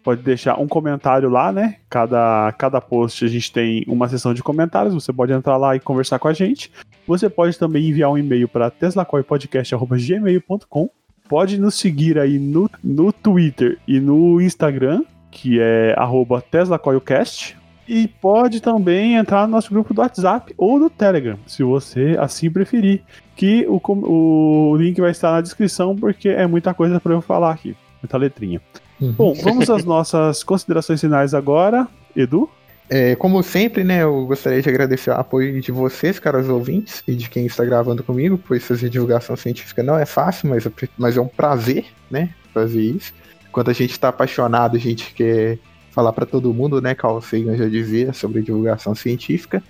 pode 0.03 0.21
deixar 0.21 0.59
um 0.59 0.67
comentário 0.67 1.29
lá, 1.29 1.51
né? 1.51 1.77
Cada, 1.89 2.53
cada 2.59 2.79
post 2.79 3.25
a 3.25 3.27
gente 3.27 3.51
tem 3.51 3.83
uma 3.87 4.07
seção 4.07 4.35
de 4.35 4.43
comentários, 4.43 4.93
você 4.93 5.11
pode 5.11 5.33
entrar 5.33 5.57
lá 5.57 5.75
e 5.75 5.79
conversar 5.79 6.19
com 6.19 6.27
a 6.27 6.33
gente. 6.33 6.71
Você 7.07 7.27
pode 7.27 7.57
também 7.57 7.89
enviar 7.89 8.11
um 8.11 8.17
e-mail 8.17 8.47
para 8.47 8.69
teslacoilpodcast.gmail.com 8.69 10.91
Pode 11.27 11.59
nos 11.59 11.73
seguir 11.73 12.19
aí 12.19 12.37
no, 12.37 12.69
no 12.83 13.11
Twitter 13.11 13.79
e 13.87 13.99
no 13.99 14.39
Instagram, 14.39 15.03
que 15.31 15.59
é 15.59 15.95
arroba 15.97 16.39
TeslaCoilCast. 16.39 17.57
E 17.87 18.07
pode 18.07 18.61
também 18.61 19.15
entrar 19.15 19.45
no 19.45 19.51
nosso 19.51 19.69
grupo 19.69 19.93
do 19.93 20.01
WhatsApp 20.01 20.53
ou 20.57 20.79
do 20.79 20.89
Telegram, 20.89 21.37
se 21.45 21.63
você 21.63 22.15
assim 22.19 22.49
preferir. 22.49 23.01
Que 23.35 23.65
o, 23.67 23.81
o 23.83 24.75
link 24.77 24.99
vai 24.99 25.11
estar 25.11 25.31
na 25.31 25.41
descrição, 25.41 25.95
porque 25.95 26.29
é 26.29 26.47
muita 26.47 26.73
coisa 26.73 26.99
para 26.99 27.13
eu 27.13 27.21
falar 27.21 27.51
aqui. 27.51 27.75
Muita 28.01 28.17
letrinha. 28.17 28.61
Uhum. 28.99 29.11
Bom, 29.11 29.33
vamos 29.33 29.69
às 29.69 29.83
nossas 29.85 30.43
considerações 30.43 31.01
finais 31.01 31.33
agora. 31.33 31.87
Edu? 32.15 32.49
É, 32.89 33.15
como 33.15 33.41
sempre, 33.41 33.83
né, 33.83 34.03
eu 34.03 34.25
gostaria 34.27 34.61
de 34.61 34.69
agradecer 34.69 35.09
o 35.09 35.13
apoio 35.13 35.59
de 35.59 35.71
vocês, 35.71 36.19
caros 36.19 36.47
ouvintes, 36.47 37.03
e 37.07 37.15
de 37.15 37.29
quem 37.29 37.45
está 37.45 37.65
gravando 37.65 38.03
comigo, 38.03 38.39
pois 38.47 38.63
fazer 38.63 38.89
divulgação 38.89 39.35
científica 39.35 39.81
não 39.81 39.97
é 39.97 40.05
fácil, 40.05 40.49
mas, 40.49 40.65
é- 40.65 40.71
mas 40.97 41.17
é 41.17 41.21
um 41.21 41.27
prazer, 41.27 41.85
né, 42.11 42.29
fazer 42.53 42.81
isso. 42.81 43.11
Quando 43.51 43.69
a 43.69 43.73
gente 43.73 43.91
está 43.91 44.09
apaixonado, 44.09 44.75
a 44.77 44.79
gente 44.79 45.13
quer 45.13 45.57
falar 45.95 46.11
para 46.11 46.25
todo 46.25 46.53
mundo, 46.53 46.81
né, 46.81 46.93
Carl 46.93 47.21
Sagan 47.21 47.55
já 47.55 47.69
dizia 47.69 48.11
sobre 48.11 48.41
divulgação 48.41 48.93
científica. 48.93 49.63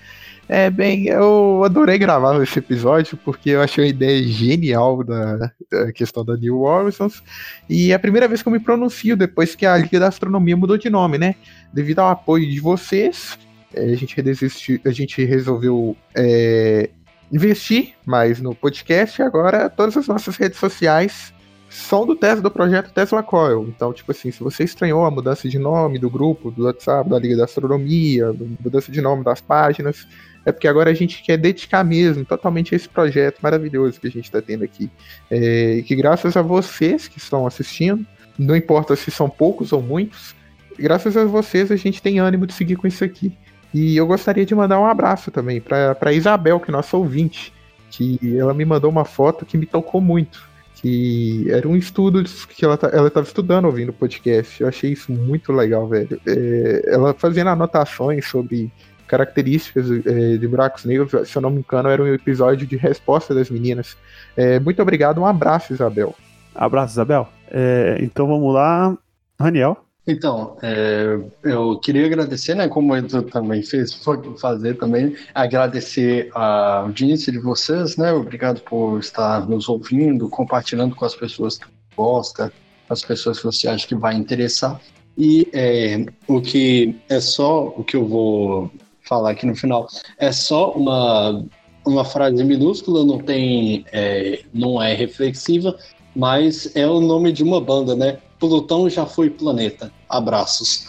É, 0.50 0.70
bem, 0.70 1.06
eu 1.08 1.64
adorei 1.64 1.98
gravar 1.98 2.42
esse 2.42 2.60
episódio, 2.60 3.18
porque 3.24 3.52
eu 3.52 3.62
achei 3.62 3.86
a 3.86 3.88
ideia 3.88 4.24
genial 4.28 5.04
da, 5.04 5.52
da 5.72 5.92
questão 5.92 6.26
da 6.26 6.36
New 6.36 6.62
Horizons, 6.62 7.24
e 7.70 7.92
é 7.92 7.96
a 7.96 8.00
primeira 8.00 8.28
vez 8.28 8.42
que 8.42 8.48
eu 8.48 8.52
me 8.52 8.60
pronuncio 8.60 9.16
depois 9.16 9.56
que 9.56 9.66
a 9.66 9.78
Liga 9.78 10.00
da 10.00 10.08
Astronomia 10.08 10.58
mudou 10.58 10.78
de 10.78 10.90
nome, 10.90 11.18
né? 11.18 11.36
devido 11.74 12.00
ao 12.00 12.10
apoio 12.10 12.50
de 12.50 12.60
vocês, 12.60 13.38
eh, 13.74 13.92
a 13.92 13.96
gente, 13.96 14.16
redesistiu- 14.16 14.80
a 14.86 14.92
gente 14.92 15.24
resolveu 15.26 15.96
eh, 16.16 16.90
investir 17.32 17.94
mais 18.06 18.40
no 18.40 18.56
podcast 18.56 19.20
e 19.20 19.24
agora 19.24 19.70
todas 19.70 19.98
as 19.98 20.08
nossas 20.08 20.38
redes 20.38 20.58
sociais 20.60 21.34
são 21.76 22.06
do 22.06 22.16
Tesla 22.16 22.42
do 22.42 22.50
projeto 22.50 22.92
Tesla 22.92 23.22
Coil. 23.22 23.68
Então, 23.68 23.92
tipo 23.92 24.12
assim, 24.12 24.32
se 24.32 24.42
você 24.42 24.64
estranhou 24.64 25.06
a 25.06 25.12
mudança 25.12 25.48
de 25.48 25.60
nome 25.60 26.00
do 26.00 26.10
grupo, 26.10 26.50
do 26.50 26.64
WhatsApp, 26.64 27.10
da 27.10 27.20
Liga 27.20 27.36
da 27.36 27.44
Astronomia, 27.44 28.34
mudança 28.64 28.92
de 28.92 29.02
nome 29.02 29.24
das 29.24 29.42
páginas, 29.42 30.08
é 30.46 30.52
porque 30.52 30.68
agora 30.68 30.90
a 30.90 30.94
gente 30.94 31.22
quer 31.22 31.38
dedicar 31.38 31.84
mesmo 31.84 32.24
totalmente 32.24 32.74
a 32.74 32.78
esse 32.78 32.88
projeto 32.88 33.40
maravilhoso 33.42 34.00
que 34.00 34.08
a 34.08 34.12
gente 34.12 34.26
está 34.26 34.42
tendo 34.42 34.64
aqui. 34.64 34.90
É, 35.30 35.84
que 35.86 35.96
graças 35.96 36.38
a 36.38 36.42
vocês 36.42 37.08
que 37.08 37.18
estão 37.18 37.46
assistindo, 37.46 38.06
não 38.38 38.56
importa 38.56 38.96
se 38.96 39.12
são 39.12 39.30
poucos 39.30 39.74
ou 39.74 39.82
muitos, 39.82 40.36
graças 40.78 41.18
a 41.18 41.26
vocês 41.26 41.72
a 41.72 41.76
gente 41.76 42.02
tem 42.02 42.20
ânimo 42.20 42.48
de 42.48 42.54
seguir 42.54 42.78
com 42.78 42.88
isso 42.88 43.04
aqui. 43.04 43.36
E 43.74 43.98
eu 43.98 44.08
gostaria 44.08 44.46
de 44.46 44.56
mandar 44.56 44.80
um 44.80 44.86
abraço 44.86 45.30
também 45.30 45.60
para 45.60 46.14
Isabel, 46.14 46.60
que 46.60 46.70
é 46.70 46.72
nossa 46.72 46.96
ouvinte, 46.96 47.52
que 47.92 48.18
ela 48.38 48.54
me 48.54 48.64
mandou 48.64 48.90
uma 48.90 49.04
foto 49.04 49.46
que 49.46 49.58
me 49.58 49.66
tocou 49.66 50.00
muito. 50.00 50.55
Que 50.86 51.48
era 51.50 51.68
um 51.68 51.76
estudo 51.76 52.24
que 52.48 52.64
ela, 52.64 52.78
ela 52.94 53.08
estava 53.08 53.26
estudando 53.26 53.66
ouvindo 53.66 53.90
o 53.90 53.94
podcast. 53.94 54.62
Eu 54.62 54.68
achei 54.68 54.92
isso 54.92 55.12
muito 55.12 55.52
legal, 55.52 55.88
velho. 55.88 56.22
É, 56.28 56.94
ela 56.94 57.12
fazendo 57.12 57.50
anotações 57.50 58.28
sobre 58.28 58.72
características 59.08 59.90
é, 60.06 60.38
de 60.38 60.48
buracos 60.48 60.86
negros, 60.86 61.28
se 61.28 61.36
eu 61.36 61.42
não 61.42 61.50
me 61.50 61.60
engano, 61.60 61.90
era 61.90 62.04
um 62.04 62.14
episódio 62.14 62.68
de 62.68 62.78
resposta 62.78 63.34
das 63.34 63.50
meninas. 63.50 63.98
É, 64.38 64.60
muito 64.60 64.80
obrigado, 64.80 65.20
um 65.20 65.26
abraço, 65.26 65.74
Isabel. 65.74 66.14
Abraço, 66.54 66.94
Isabel. 66.94 67.28
É, 67.50 67.98
então 68.00 68.28
vamos 68.28 68.54
lá, 68.54 68.96
Raniel. 69.40 69.85
Então, 70.08 70.58
é, 70.62 71.18
eu 71.44 71.80
queria 71.80 72.06
agradecer, 72.06 72.54
né, 72.56 72.68
como 72.68 72.94
o 72.94 72.98
Edu 72.98 73.24
também 73.24 73.64
fez, 73.64 73.92
foi 73.94 74.22
fazer 74.38 74.78
também, 74.78 75.16
agradecer 75.34 76.30
a 76.36 76.82
audiência 76.82 77.32
de 77.32 77.40
vocês, 77.40 77.98
né, 77.98 78.14
obrigado 78.14 78.62
por 78.62 79.00
estar 79.00 79.48
nos 79.50 79.68
ouvindo, 79.68 80.30
compartilhando 80.30 80.96
com 80.96 81.06
as 81.06 81.16
pessoas 81.16 81.58
que 81.58 81.66
gostam, 81.98 82.52
as 82.88 83.02
pessoas 83.02 83.40
que 83.40 83.46
você 83.46 83.68
acha 83.68 83.88
que 83.88 83.96
vai 83.96 84.14
interessar. 84.16 84.80
E 85.18 85.48
é, 85.54 86.06
o 86.28 86.40
que 86.40 86.96
é 87.10 87.20
só 87.20 87.68
o 87.68 87.84
que 87.84 87.96
eu 87.96 88.06
vou 88.06 88.70
falar 89.02 89.32
aqui 89.32 89.46
no 89.46 89.56
final 89.56 89.88
é 90.20 90.32
só 90.32 90.72
uma 90.74 91.46
uma 91.86 92.04
frase 92.04 92.44
minúscula, 92.44 93.06
não 93.06 93.20
tem, 93.20 93.86
é, 93.92 94.42
não 94.54 94.82
é 94.82 94.94
reflexiva, 94.94 95.78
mas 96.16 96.76
é 96.76 96.88
o 96.88 97.00
nome 97.00 97.32
de 97.32 97.44
uma 97.44 97.62
banda, 97.62 97.96
né? 97.96 98.18
Plutão 98.40 98.90
já 98.90 99.06
foi 99.06 99.30
planeta. 99.30 99.92
Abraços. 100.10 100.86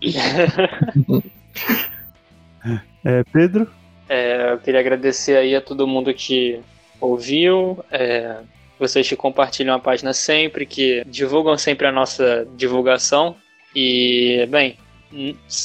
é, 3.04 3.24
Pedro? 3.32 3.68
É, 4.08 4.52
eu 4.52 4.58
queria 4.58 4.80
agradecer 4.80 5.36
aí 5.36 5.54
a 5.54 5.60
todo 5.60 5.86
mundo 5.86 6.12
que 6.14 6.60
ouviu, 7.00 7.84
é, 7.90 8.38
vocês 8.78 9.08
que 9.08 9.16
compartilham 9.16 9.74
a 9.74 9.78
página 9.78 10.12
sempre, 10.12 10.64
que 10.66 11.04
divulgam 11.06 11.56
sempre 11.58 11.86
a 11.86 11.92
nossa 11.92 12.46
divulgação. 12.56 13.36
E, 13.74 14.46
bem, 14.50 14.76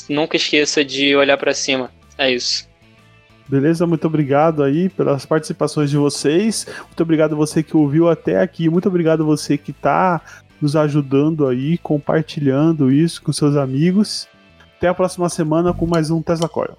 nunca 0.09 0.35
esqueça 0.35 0.83
de 0.83 1.15
olhar 1.15 1.37
para 1.37 1.53
cima. 1.53 1.91
É 2.17 2.31
isso. 2.31 2.67
Beleza? 3.47 3.85
Muito 3.85 4.07
obrigado 4.07 4.63
aí 4.63 4.89
pelas 4.89 5.25
participações 5.25 5.89
de 5.89 5.97
vocês. 5.97 6.65
Muito 6.85 7.03
obrigado 7.03 7.35
você 7.35 7.61
que 7.61 7.75
ouviu 7.75 8.09
até 8.09 8.39
aqui. 8.39 8.69
Muito 8.69 8.87
obrigado 8.87 9.25
você 9.25 9.57
que 9.57 9.71
está 9.71 10.21
nos 10.63 10.77
ajudando 10.77 11.45
aí, 11.45 11.77
compartilhando 11.77 12.89
isso 12.89 13.21
com 13.21 13.33
seus 13.33 13.57
amigos. 13.57 14.27
Até 14.77 14.87
a 14.87 14.93
próxima 14.93 15.27
semana 15.27 15.73
com 15.73 15.85
mais 15.85 16.09
um 16.09 16.21
Tesla 16.21 16.47
Coil. 16.47 16.77